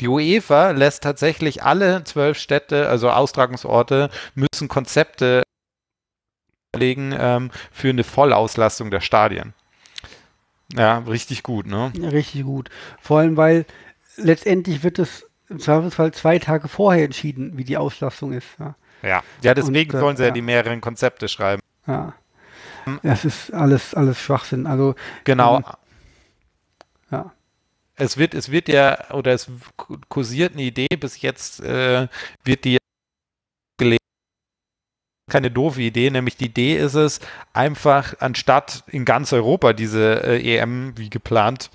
[0.00, 5.42] Die UEFA lässt tatsächlich alle zwölf Städte, also Austragungsorte, müssen Konzepte
[6.74, 9.54] legen ähm, für eine Vollauslastung der Stadien.
[10.74, 11.92] Ja, richtig gut, ne?
[11.96, 12.68] Richtig gut.
[13.00, 13.64] Vor allem, weil
[14.16, 18.48] letztendlich wird es im Zweifelsfall zwei Tage vorher entschieden, wie die Auslastung ist.
[18.58, 21.62] Ja, ja, ja deswegen Und, äh, sollen sie ja, ja die mehreren Konzepte schreiben.
[21.86, 22.14] Ja.
[23.02, 24.66] Das ist alles, alles Schwachsinn.
[24.66, 24.94] Also,
[25.24, 25.56] genau.
[25.56, 25.64] Ähm,
[27.10, 27.32] ja
[27.96, 29.50] es wird, es wird ja, oder es
[30.08, 32.08] kursiert eine Idee, bis jetzt äh,
[32.44, 32.78] wird die
[33.78, 34.02] gelegt.
[35.30, 37.20] Keine doofe Idee, nämlich die Idee ist es,
[37.52, 41.70] einfach anstatt in ganz Europa diese äh, EM wie geplant,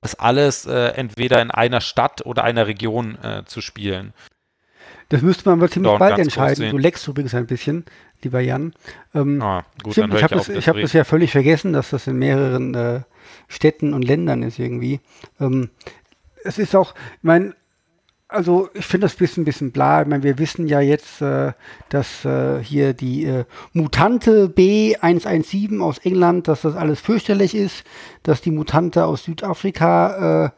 [0.00, 4.14] das alles äh, entweder in einer Stadt oder einer Region äh, zu spielen.
[5.08, 6.70] Das müsste man aber ziemlich Doch, bald entscheiden.
[6.70, 7.84] Du leckst übrigens ein bisschen,
[8.22, 8.74] lieber Jan.
[9.14, 12.18] Ähm, ah, gut, stimmt, ich habe das, hab das ja völlig vergessen, dass das in
[12.18, 13.00] mehreren äh,
[13.48, 15.00] Städten und Ländern ist irgendwie.
[15.40, 15.70] Ähm,
[16.44, 17.54] es ist auch, ich meine,
[18.28, 20.02] also ich finde das ein bisschen, bisschen bla.
[20.02, 21.52] Ich meine, wir wissen ja jetzt, äh,
[21.88, 27.84] dass äh, hier die äh, Mutante B117 aus England, dass das alles fürchterlich ist,
[28.22, 30.50] dass die Mutante aus Südafrika äh,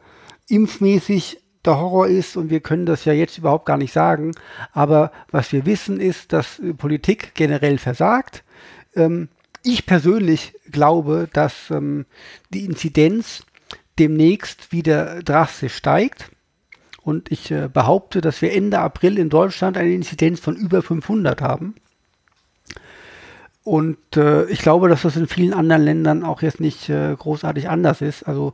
[0.53, 4.31] impfmäßig der Horror ist und wir können das ja jetzt überhaupt gar nicht sagen.
[4.73, 8.43] Aber was wir wissen ist, dass äh, Politik generell versagt.
[8.95, 9.29] Ähm,
[9.63, 12.05] ich persönlich glaube, dass ähm,
[12.49, 13.43] die Inzidenz
[13.99, 16.31] demnächst wieder drastisch steigt.
[17.03, 21.41] Und ich äh, behaupte, dass wir Ende April in Deutschland eine Inzidenz von über 500
[21.41, 21.75] haben.
[23.63, 27.69] Und äh, ich glaube, dass das in vielen anderen Ländern auch jetzt nicht äh, großartig
[27.69, 28.23] anders ist.
[28.23, 28.53] Also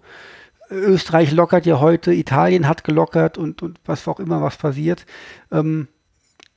[0.69, 5.05] Österreich lockert ja heute, Italien hat gelockert und, und was auch immer was passiert.
[5.51, 5.87] Ähm,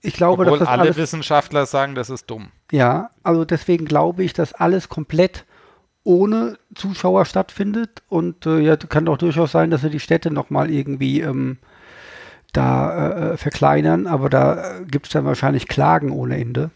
[0.03, 2.49] ich glaube, Obwohl dass das alle alles, Wissenschaftler sagen, das ist dumm.
[2.73, 5.45] Ja, also deswegen glaube ich, dass alles komplett
[6.03, 10.71] ohne Zuschauer stattfindet und äh, ja, kann auch durchaus sein, dass sie die Städte nochmal
[10.71, 11.59] irgendwie ähm,
[12.53, 16.71] da äh, verkleinern, aber da äh, gibt es dann wahrscheinlich Klagen ohne Ende.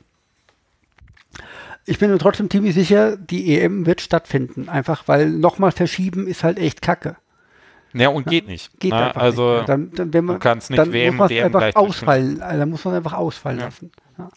[1.87, 6.45] Ich bin mir trotzdem ziemlich sicher, die EM wird stattfinden, einfach weil nochmal verschieben ist
[6.45, 7.17] halt echt kacke.
[7.95, 8.79] Ja, und geht nicht.
[8.81, 9.69] Geht Na, einfach also nicht.
[9.69, 12.43] Dann, dann, wenn man, du kannst nicht dann WM, muss DM einfach ausfallen.
[12.43, 13.65] Also, dann muss man einfach ausfallen Ja.
[13.67, 13.93] lassen.
[14.19, 14.31] Ja.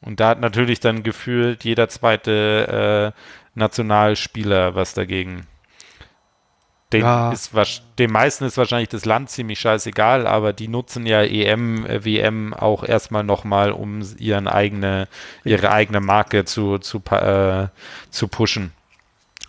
[0.00, 3.20] Und da hat natürlich dann gefühlt jeder zweite äh,
[3.58, 5.46] Nationalspieler was dagegen.
[6.92, 7.32] Den, Ja.
[7.32, 7.52] ist,
[7.98, 12.52] den meisten ist wahrscheinlich das Land ziemlich scheißegal, aber die nutzen ja EM, äh, WM
[12.54, 15.08] auch erstmal nochmal, um ihren eigene,
[15.44, 17.68] ihre eigene Marke zu, zu, äh,
[18.10, 18.72] zu pushen.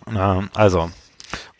[0.09, 0.89] Na, also,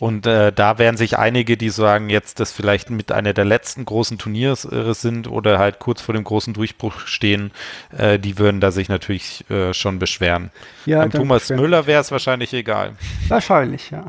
[0.06, 3.86] und äh, da werden sich einige, die sagen, jetzt das vielleicht mit einer der letzten
[3.86, 7.50] großen Turniers äh, sind oder halt kurz vor dem großen Durchbruch stehen,
[7.98, 10.52] äh, die würden da sich natürlich äh, schon beschweren.
[10.86, 12.92] Ja, Beim dann Thomas beschweren Müller wäre es wahrscheinlich egal.
[13.30, 14.06] Wahrscheinlich, ja.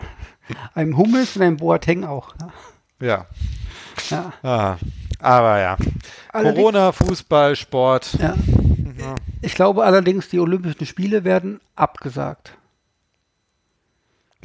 [0.74, 2.34] Einem Hummels und einem Boateng auch.
[3.00, 3.24] Ja.
[4.10, 4.32] Ja.
[4.32, 4.32] Ja.
[4.42, 4.76] Ah,
[5.18, 5.76] aber ja.
[6.30, 8.18] Allerdings- Corona, Fußball, Sport.
[8.20, 8.34] Ja.
[9.40, 12.52] Ich glaube allerdings, die Olympischen Spiele werden abgesagt.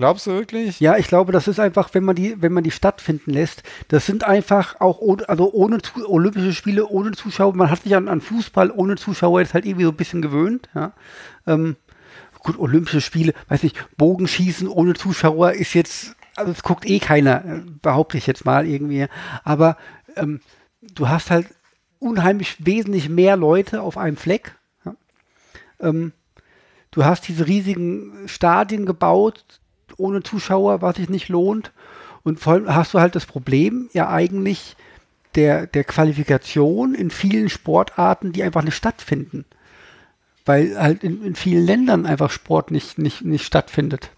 [0.02, 0.80] Glaubst du wirklich?
[0.80, 4.08] Ja, ich glaube, das ist einfach, wenn man die, wenn man die stattfinden lässt, das
[4.08, 5.78] sind einfach auch ohne, also ohne
[6.08, 7.56] Olympische Spiele ohne Zuschauer.
[7.56, 10.70] Man hat sich an, an Fußball ohne Zuschauer jetzt halt irgendwie so ein bisschen gewöhnt.
[10.74, 10.93] Ja.
[11.45, 11.76] Ähm,
[12.39, 17.45] gut, Olympische Spiele, weiß nicht, Bogenschießen ohne Zuschauer ist jetzt, also es guckt eh keiner,
[17.45, 19.06] äh, behaupte ich jetzt mal irgendwie.
[19.43, 19.78] Aber
[20.16, 20.39] ähm,
[20.82, 21.45] du hast halt
[21.99, 24.56] unheimlich wesentlich mehr Leute auf einem Fleck.
[24.84, 24.95] Ja.
[25.80, 26.14] Ähm,
[26.89, 29.61] du hast diese riesigen Stadien gebaut
[30.00, 31.72] ohne Zuschauer, was sich nicht lohnt.
[32.24, 34.76] Und vor allem hast du halt das Problem ja eigentlich
[35.36, 39.46] der, der Qualifikation in vielen Sportarten, die einfach nicht stattfinden.
[40.46, 44.12] Weil halt in, in vielen Ländern einfach Sport nicht, nicht, nicht stattfindet.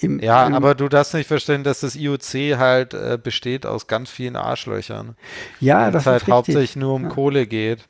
[0.00, 3.86] Im, Ja, im, aber du darfst nicht verstehen, dass das IOC halt äh, besteht aus
[3.86, 5.16] ganz vielen Arschlöchern.
[5.60, 6.34] ja, das es halt ist richtig.
[6.34, 7.08] hauptsächlich nur um Ja.
[7.10, 7.88] Kohle geht.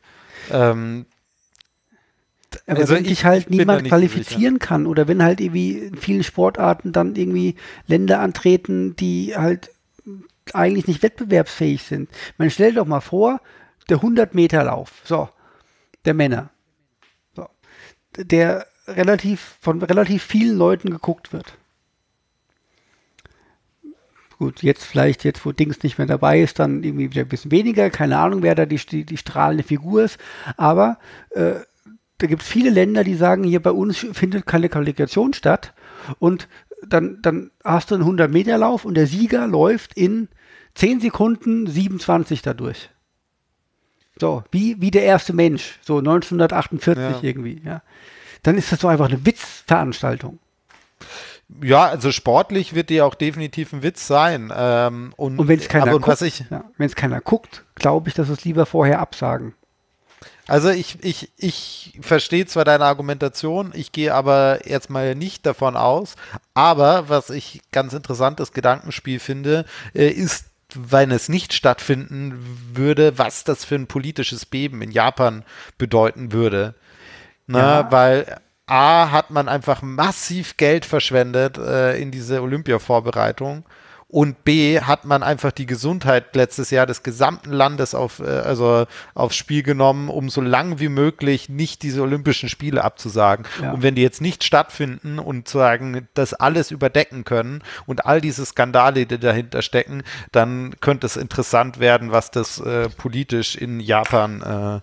[0.50, 1.06] Ähm,
[2.66, 6.24] Aber Also wenn ich sich halt niemand qualifizieren kann oder wenn halt irgendwie in vielen
[6.24, 9.70] Sportarten dann irgendwie Länder antreten, die halt
[10.52, 12.10] eigentlich nicht wettbewerbsfähig sind.
[12.38, 13.40] Man stellt doch mal vor,
[13.88, 15.28] der 100-Meter-Lauf, so,
[16.04, 16.50] der Männer,
[17.34, 17.48] so,
[18.16, 21.56] der relativ von relativ vielen Leuten geguckt wird.
[24.38, 27.52] Gut, jetzt vielleicht, jetzt wo Dings nicht mehr dabei ist, dann irgendwie wieder ein bisschen
[27.52, 27.90] weniger.
[27.90, 30.18] Keine Ahnung, wer da die, die, die strahlende Figur ist.
[30.56, 30.98] Aber
[31.30, 31.60] äh,
[32.22, 35.74] da gibt es viele Länder, die sagen, hier bei uns findet keine Qualifikation statt.
[36.20, 36.48] Und
[36.86, 40.28] dann, dann hast du einen 100-Meter-Lauf und der Sieger läuft in
[40.74, 42.90] 10 Sekunden 27 dadurch.
[44.20, 47.18] So, wie, wie der erste Mensch, so 1948 Ja.
[47.22, 47.82] irgendwie, ja.
[48.44, 50.38] Dann ist das so einfach eine Witzveranstaltung.
[51.60, 54.52] ja, also sportlich wird die auch definitiv ein Witz sein.
[54.54, 58.14] Ähm, und Und wenn es keiner guckt, ich, ja, wenn es keiner guckt, glaube ich,
[58.14, 59.54] dass es lieber vorher absagen.
[60.48, 65.76] Also ich, ich, ich verstehe zwar deine Argumentation, ich gehe aber jetzt mal nicht davon
[65.76, 66.16] aus,
[66.52, 69.64] aber was ich ganz interessantes Gedankenspiel finde,
[69.94, 72.34] äh, ist, wenn es nicht stattfinden
[72.72, 75.44] würde, was das für ein politisches Beben in Japan
[75.78, 76.74] bedeuten würde.
[77.46, 77.92] Na, Ja.
[77.92, 83.64] Weil A hat man einfach massiv Geld verschwendet äh, in diese Olympia-Vorbereitung
[84.12, 88.86] und B hat man einfach die Gesundheit letztes Jahr des gesamten Landes auf, äh, also
[89.14, 93.46] aufs Spiel genommen, um so lang wie möglich nicht diese Olympischen Spiele abzusagen.
[93.62, 93.72] Ja.
[93.72, 98.44] Und wenn die jetzt nicht stattfinden und sagen, das alles überdecken können und all diese
[98.44, 104.42] Skandale, die dahinter stecken, dann könnte es interessant werden, was das äh, politisch in Japan
[104.42, 104.80] äh,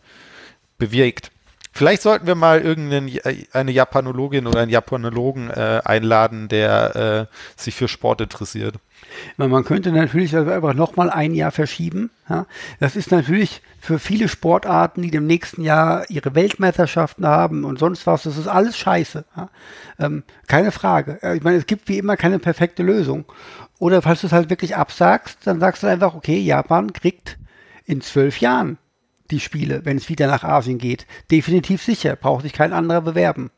[0.79, 1.29] bewirkt.
[1.71, 7.87] Vielleicht sollten wir mal irgendeine Japanologin oder einen Japanologen äh, einladen, der äh, sich für
[7.87, 8.77] Sport interessiert.
[9.37, 12.09] Man könnte natürlich einfach nochmal ein Jahr verschieben.
[12.79, 18.05] Das ist natürlich für viele Sportarten, die im nächsten Jahr ihre Weltmeisterschaften haben und sonst
[18.05, 19.25] was, das ist alles scheiße.
[19.99, 21.19] Ähm, keine Frage.
[21.35, 23.25] Ich meine, es gibt wie immer keine perfekte Lösung.
[23.79, 27.37] Oder falls du es halt wirklich absagst, dann sagst du einfach, okay, Japan kriegt
[27.85, 28.77] in zwölf Jahren
[29.31, 31.05] die Spiele, wenn es wieder nach Asien geht.
[31.31, 33.51] Definitiv sicher, braucht sich kein anderer bewerben.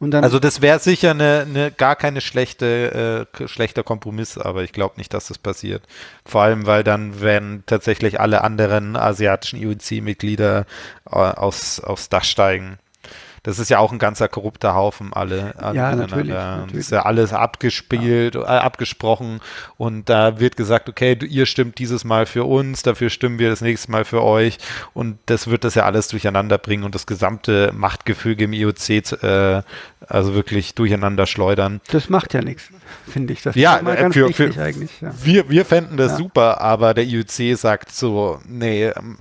[0.00, 4.96] Also das wäre sicher eine, eine, gar keine schlechte, äh, schlechter Kompromiss, aber ich glaube
[4.98, 5.82] nicht, dass das passiert.
[6.24, 10.66] Vor allem, weil dann werden tatsächlich alle anderen asiatischen IOC-Mitglieder
[11.06, 12.78] äh, aus, aufs Dach steigen.
[13.46, 15.54] Das ist ja auch ein ganzer korrupter Haufen, alle.
[15.56, 16.72] alle ja, natürlich, natürlich.
[16.72, 18.42] Das ist ja alles abgespielt, ja.
[18.42, 19.40] äh, abgesprochen
[19.76, 23.60] und da wird gesagt, okay, ihr stimmt dieses Mal für uns, dafür stimmen wir das
[23.60, 24.58] nächste Mal für euch
[24.94, 28.90] und das wird das ja alles durcheinander bringen und das gesamte Machtgefüge im IOC
[29.22, 29.62] äh,
[30.08, 31.80] also wirklich durcheinander schleudern.
[31.92, 32.70] Das macht ja nichts,
[33.08, 33.42] finde ich.
[33.42, 35.00] Das ja, äh, für, für, eigentlich.
[35.00, 35.12] Ja.
[35.22, 36.18] Wir, wir fänden das ja.
[36.18, 39.18] super, aber der IOC sagt so, nee, ähm,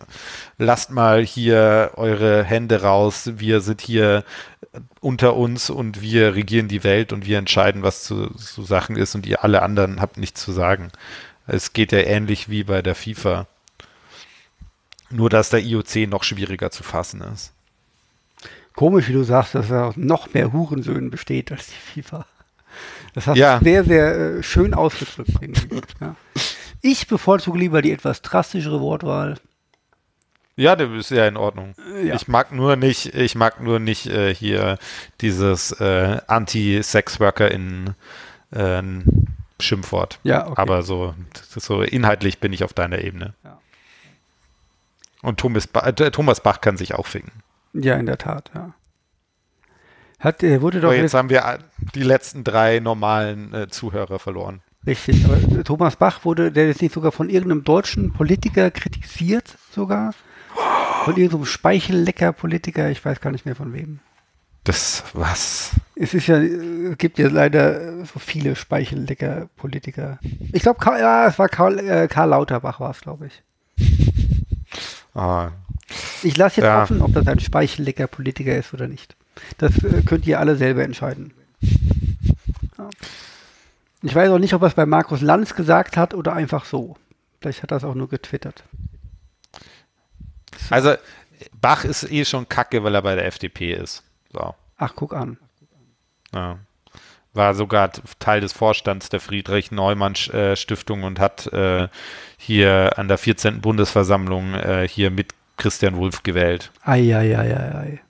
[0.58, 4.24] lasst mal hier eure Hände raus, wir sind hier
[5.00, 9.16] unter uns und wir regieren die Welt und wir entscheiden, was zu, zu Sachen ist
[9.16, 10.92] und ihr alle anderen habt nichts zu sagen.
[11.48, 13.48] Es geht ja ähnlich wie bei der FIFA.
[15.12, 17.54] Nur, dass der IOC noch schwieriger zu fassen ist.
[18.76, 22.26] Komisch, wie du sagst, dass er aus noch mehr Hurensöhnen besteht als die FIFA.
[23.16, 23.60] Das hast ja.
[23.60, 25.32] du sehr, sehr äh, schön ausgedrückt.
[26.02, 26.16] ja.
[26.82, 29.38] Ich bevorzuge lieber die etwas drastischere Wortwahl.
[30.58, 31.76] Ja, das ist ja in Ordnung.
[32.04, 32.14] Ja.
[32.14, 34.78] Ich mag nur nicht, ich mag nur nicht äh, hier
[35.22, 37.96] dieses äh, Anti-Sex-Worker in
[38.52, 38.84] äh,
[39.62, 40.20] Schimpfwort.
[40.24, 40.62] Ja, okay.
[40.62, 43.34] Aber so, so inhaltlich bin ich auf deiner Ebene.
[43.44, 43.60] Ja.
[45.22, 47.32] Und Thomas, ba äh, Thomas Bach kann sich auch ficken.
[47.74, 48.74] Ja, in der Tat, ja.
[50.26, 51.60] Hat, er wurde doch aber jetzt haben wir
[51.94, 54.62] die letzten drei normalen äh, Zuhörer verloren.
[54.88, 60.16] Richtig, aber Thomas Bach wurde, der ist nicht sogar von irgendeinem deutschen Politiker kritisiert, sogar.
[61.04, 64.00] Von irgendeinem Speichellecker-Politiker, ich weiß gar nicht mehr von wem.
[64.64, 65.74] Das was?
[65.96, 70.18] Es ist ja, es gibt ja leider so viele Speichellecker-Politiker.
[70.52, 73.44] Ich glaube, ja, es war Karl, äh, Karl Lauterbach war es, glaube ich.
[75.14, 75.52] Ah.
[76.24, 76.82] Ich lasse jetzt ja.
[76.82, 79.16] offen, ob das ein Speichellecker-Politiker ist oder nicht.
[79.58, 81.34] Das äh, könnt ihr alle selber entscheiden.
[82.78, 82.90] Ja.
[84.02, 86.96] Ich weiß auch nicht, ob er es bei Markus Lanz gesagt hat oder einfach so.
[87.42, 88.64] Vielleicht hat er es auch nur getwittert.
[90.70, 90.96] Also
[91.60, 94.04] Bach ist eh schon kacke, weil er bei der FDP ist.
[94.32, 94.54] So.
[94.78, 95.38] Ach, guck an.
[96.34, 96.60] Ja.
[97.34, 101.90] War sogar Teil des Vorstands der Friedrich Neumann Stiftung und hat äh,
[102.38, 103.60] hier an der 14.
[103.62, 106.72] Bundesversammlung äh, hier mit Christian Wulff gewählt.
[106.84, 108.02] Eieieiei.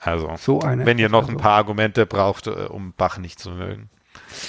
[0.00, 3.90] Also, so wenn ihr noch ein paar Argumente braucht, äh, um Bach nicht zu mögen.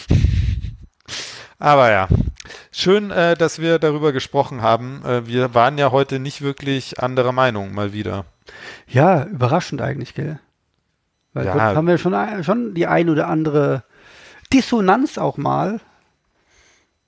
[1.59, 2.07] Aber ja,
[2.71, 5.03] schön, äh, dass wir darüber gesprochen haben.
[5.05, 8.25] Äh, wir waren ja heute nicht wirklich anderer Meinung, mal wieder.
[8.87, 10.39] Ja, überraschend eigentlich, gell?
[11.33, 11.75] Weil ja.
[11.75, 13.83] haben wir schon, schon die ein oder andere
[14.53, 15.79] Dissonanz auch mal.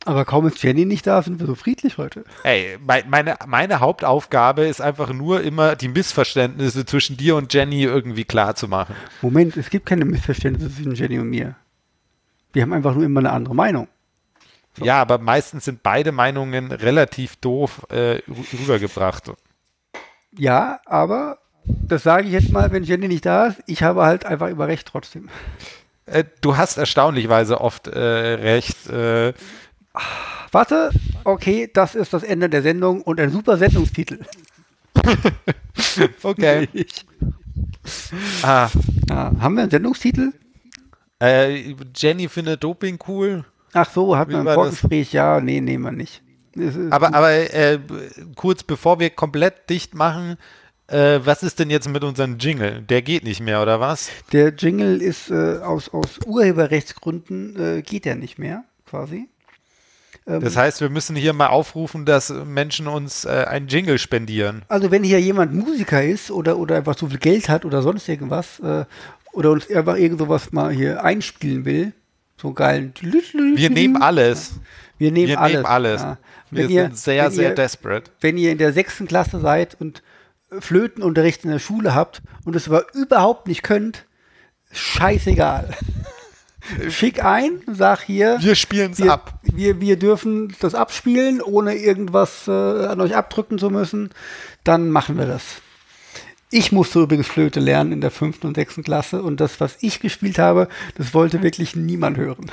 [0.05, 2.23] Aber kaum ist Jenny nicht da, sind wir so friedlich heute.
[2.43, 2.77] Ey,
[3.07, 8.55] meine, meine Hauptaufgabe ist einfach nur immer die Missverständnisse zwischen dir und Jenny irgendwie klar
[8.55, 8.95] zu machen.
[9.21, 11.55] Moment, es gibt keine Missverständnisse zwischen Jenny und mir.
[12.51, 13.87] Wir haben einfach nur immer eine andere Meinung.
[14.77, 14.85] So.
[14.85, 18.21] Ja, aber meistens sind beide Meinungen relativ doof äh,
[18.53, 19.31] rübergebracht.
[20.35, 24.25] Ja, aber das sage ich jetzt mal, wenn Jenny nicht da ist, ich habe halt
[24.25, 25.29] einfach immer recht trotzdem.
[26.05, 28.89] Äh, du hast erstaunlichweise oft äh, recht.
[29.93, 29.99] Äh.
[30.51, 30.91] Warte,
[31.23, 34.19] okay, das ist das Ende der Sendung und ein super Sendungstitel.
[36.23, 36.67] okay.
[38.43, 38.69] ah.
[39.09, 39.31] ah.
[39.39, 40.33] Haben wir einen Sendungstitel?
[41.21, 43.45] Äh, Jenny findet Doping cool.
[43.73, 45.13] Ach so, hat man ein Vorgespräch?
[45.13, 46.21] Ja, nee, nehmen wir nicht.
[46.89, 47.79] Aber, aber äh,
[48.35, 50.35] kurz bevor wir komplett dicht machen,
[50.87, 52.81] äh, was ist denn jetzt mit unserem Jingle?
[52.81, 54.09] Der geht nicht mehr, oder was?
[54.33, 59.29] Der Jingle ist äh, aus, aus Urheberrechtsgründen äh, geht der nicht mehr, quasi.
[60.27, 64.63] Ähm, das heißt, wir müssen hier mal aufrufen, dass Menschen uns äh, einen Jingle spendieren.
[64.67, 68.07] Also wenn hier jemand Musiker ist oder, oder einfach so viel Geld hat oder sonst
[68.07, 68.85] irgendwas äh,
[69.33, 71.93] oder uns einfach irgend sowas mal hier einspielen will,
[72.37, 72.93] so geilen.
[73.01, 74.53] Wir nehmen alles.
[74.97, 75.53] Wir nehmen wir alles.
[75.53, 76.01] Nehmen alles.
[76.01, 76.17] Ja.
[76.51, 78.11] Wir sind sehr, sehr ihr, desperate.
[78.19, 80.03] Wenn ihr in der sechsten Klasse seid und
[80.59, 84.05] Flötenunterricht in der Schule habt und es aber überhaupt nicht könnt,
[84.71, 85.69] scheißegal.
[86.89, 88.37] Schick ein, sag hier.
[88.41, 89.39] Wir spielen es ab.
[89.43, 94.11] Wir, wir dürfen das abspielen, ohne irgendwas äh, an euch abdrücken zu müssen.
[94.63, 95.61] Dann machen wir das.
[96.49, 100.01] Ich musste übrigens Flöte lernen in der fünften und sechsten Klasse und das, was ich
[100.01, 102.51] gespielt habe, das wollte wirklich niemand hören.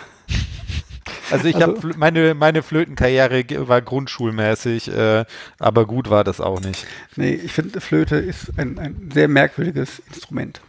[1.31, 5.25] Also ich also, habe meine meine Flötenkarriere war grundschulmäßig, äh,
[5.59, 6.87] aber gut war das auch nicht.
[7.17, 10.61] Nee, ich finde Flöte ist ein, ein sehr merkwürdiges Instrument.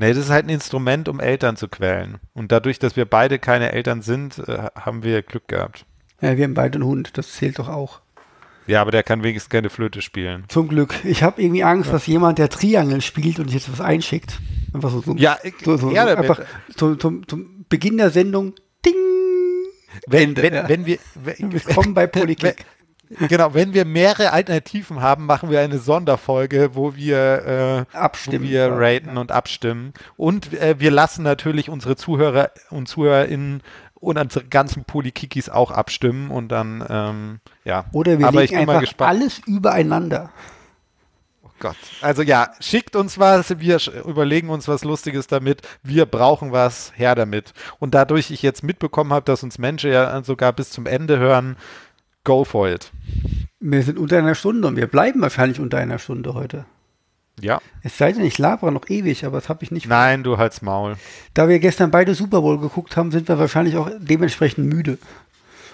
[0.00, 2.16] Nee, das ist halt ein Instrument, um Eltern zu quälen.
[2.32, 5.84] Und dadurch, dass wir beide keine Eltern sind, äh, haben wir Glück gehabt.
[6.22, 8.00] Ja, wir haben beide einen Hund, das zählt doch auch.
[8.66, 10.44] Ja, aber der kann wenigstens keine Flöte spielen.
[10.48, 10.94] Zum Glück.
[11.04, 11.92] Ich habe irgendwie Angst, ja.
[11.92, 14.40] dass jemand, der Triangel spielt und jetzt was einschickt.
[14.72, 16.40] Einfach so, so, ja, so, so, ja, einfach
[16.76, 18.54] zum, zum, zum Beginn der Sendung,
[18.86, 18.94] ding,
[20.06, 20.66] wenn, wenn, ja.
[20.66, 22.64] wenn wir, wenn, Willkommen bei Politik.
[23.18, 28.50] Genau, wenn wir mehrere Alternativen haben, machen wir eine Sonderfolge, wo wir, äh, abstimmen, wo
[28.50, 29.20] wir raten ja.
[29.20, 29.92] und abstimmen.
[30.16, 33.62] Und äh, wir lassen natürlich unsere Zuhörer und ZuhörerInnen
[33.94, 37.86] und unsere ganzen Polikikis auch abstimmen und dann, ähm, ja.
[37.92, 40.30] Oder wir Aber legen einfach alles übereinander.
[41.60, 41.76] Gott.
[42.00, 47.14] Also ja, schickt uns was, wir überlegen uns was Lustiges damit, wir brauchen was, her
[47.14, 47.52] damit.
[47.78, 51.56] Und dadurch ich jetzt mitbekommen habe, dass uns Menschen ja sogar bis zum Ende hören,
[52.30, 52.92] go for it.
[53.58, 56.64] Wir sind unter einer Stunde und wir bleiben wahrscheinlich unter einer Stunde heute.
[57.40, 57.60] Ja.
[57.82, 59.88] Es sei denn, ich labere noch ewig, aber das habe ich nicht.
[59.88, 60.94] Nein, du halt's Maul.
[61.34, 64.98] Da wir gestern beide Super Bowl geguckt haben, sind wir wahrscheinlich auch dementsprechend müde.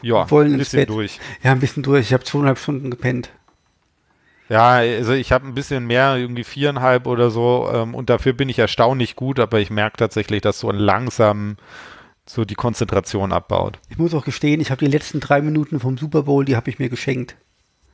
[0.01, 0.89] Ja, wollen ein bisschen Bett.
[0.89, 1.21] durch.
[1.43, 2.07] Ja, ein bisschen durch.
[2.07, 3.31] Ich habe zweieinhalb Stunden gepennt.
[4.49, 8.49] Ja, also ich habe ein bisschen mehr, irgendwie viereinhalb oder so, ähm, und dafür bin
[8.49, 11.57] ich erstaunlich gut, aber ich merke tatsächlich, dass so langsam
[12.29, 13.79] so die Konzentration abbaut.
[13.89, 16.69] Ich muss auch gestehen, ich habe die letzten drei Minuten vom Super Bowl, die habe
[16.71, 17.37] ich mir geschenkt.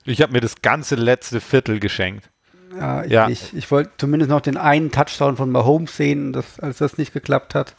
[0.04, 2.30] Ich habe mir das ganze letzte Viertel geschenkt.
[2.76, 3.28] Ja, ich, ja.
[3.28, 7.12] ich, ich wollte zumindest noch den einen Touchdown von Mahomes sehen, das, als das nicht
[7.12, 7.74] geklappt hat.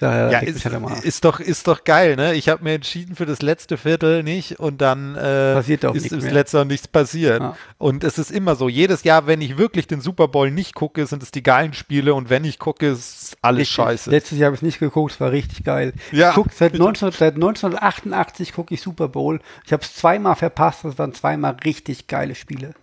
[0.00, 0.64] Ja, ja ist,
[1.04, 2.34] ist, doch, ist doch geil, ne?
[2.34, 6.10] Ich habe mir entschieden für das letzte Viertel nicht und dann äh, Passiert auch ist
[6.10, 7.40] das letzte nichts passiert.
[7.40, 7.56] Ja.
[7.78, 11.06] Und es ist immer so, jedes Jahr, wenn ich wirklich den Super Bowl nicht gucke,
[11.06, 13.74] sind es die geilen Spiele und wenn ich gucke, ist alles richtig.
[13.74, 14.10] scheiße.
[14.10, 15.92] Letztes Jahr habe ich es nicht geguckt, es war richtig geil.
[16.12, 16.32] Ja.
[16.32, 19.40] Guck, seit, 19, seit 1988 gucke ich Super Bowl.
[19.66, 22.74] Ich habe es zweimal verpasst, das waren zweimal richtig geile Spiele.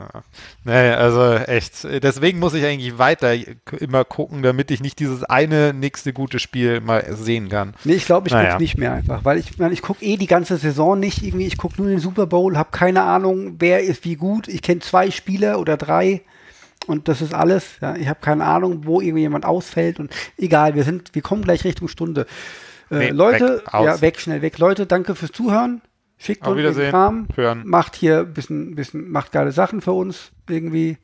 [0.00, 0.22] Ja.
[0.64, 1.84] Nee, also echt.
[1.84, 3.34] Deswegen muss ich eigentlich weiter
[3.78, 7.74] immer gucken, damit ich nicht dieses eine nächste gute Spiel mal sehen kann.
[7.84, 8.52] Nee, ich glaube, ich naja.
[8.52, 11.46] gucke nicht mehr einfach, weil ich, ich gucke eh die ganze Saison nicht irgendwie.
[11.46, 14.48] Ich gucke nur den Super Bowl, habe keine Ahnung, wer ist wie gut.
[14.48, 16.22] Ich kenne zwei Spieler oder drei
[16.86, 17.78] und das ist alles.
[17.82, 17.96] Ja.
[17.96, 21.88] Ich habe keine Ahnung, wo irgendjemand ausfällt und egal, wir sind, wir kommen gleich Richtung
[21.88, 22.26] Stunde.
[22.90, 24.58] Äh, nee, Leute, weg, ja, weg, schnell weg.
[24.58, 25.82] Leute, danke fürs Zuhören.
[26.22, 27.62] Schickt Auf uns den Kram, hören.
[27.64, 30.98] macht hier ein bisschen, bisschen, macht geile Sachen für uns irgendwie.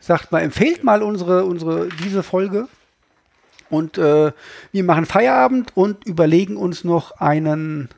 [0.00, 2.66] Sagt mal, empfehlt mal unsere, unsere, diese Folge.
[3.68, 4.32] Und äh,
[4.72, 7.90] wir machen Feierabend und überlegen uns noch einen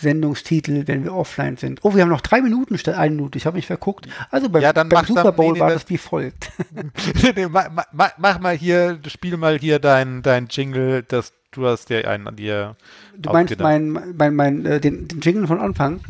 [0.00, 1.80] Sendungstitel, wenn wir offline sind.
[1.82, 3.38] Oh, wir haben noch drei Minuten statt eine Minute.
[3.38, 4.08] Ich habe mich verguckt.
[4.30, 6.50] Also beim, ja, beim Super Bowl war das wie folgt.
[7.36, 11.90] nee, mach, mach, mach, mal hier, spiel mal hier dein, dein Jingle, das Du hast
[11.90, 12.76] dir einen an dir.
[13.16, 16.00] Du meinst mein, mein, mein, äh, den, den Jingle von Anfang?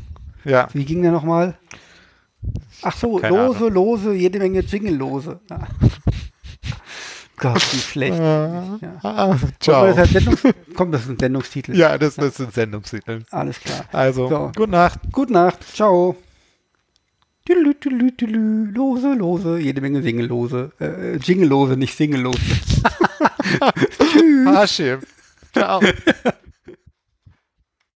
[0.45, 0.69] Ja.
[0.75, 1.55] Wie ging der nochmal?
[2.83, 3.73] Ach so, lose, Ahnung.
[3.73, 5.41] lose, jede Menge Jingle-lose.
[5.49, 5.67] Ja.
[7.41, 8.19] Gott, wie schlecht.
[8.19, 8.79] ja.
[9.03, 9.93] ah, ciao.
[9.93, 10.43] Das Sendungs
[10.75, 11.77] Komm, das ist ein Sendungstitel.
[11.77, 13.23] Ja, das, das ist ein Sendungstitel.
[13.31, 13.85] Alles klar.
[13.93, 14.53] Also, so.
[14.55, 15.01] gute Nacht.
[15.11, 15.59] Gute Nacht.
[15.75, 16.17] Ciao.
[17.49, 20.71] Lose, lose, jede Menge Singellose.
[20.79, 22.39] Äh, Jinglelose, nicht Singellose.
[24.67, 24.99] Tschüss.
[25.53, 25.81] Ciao.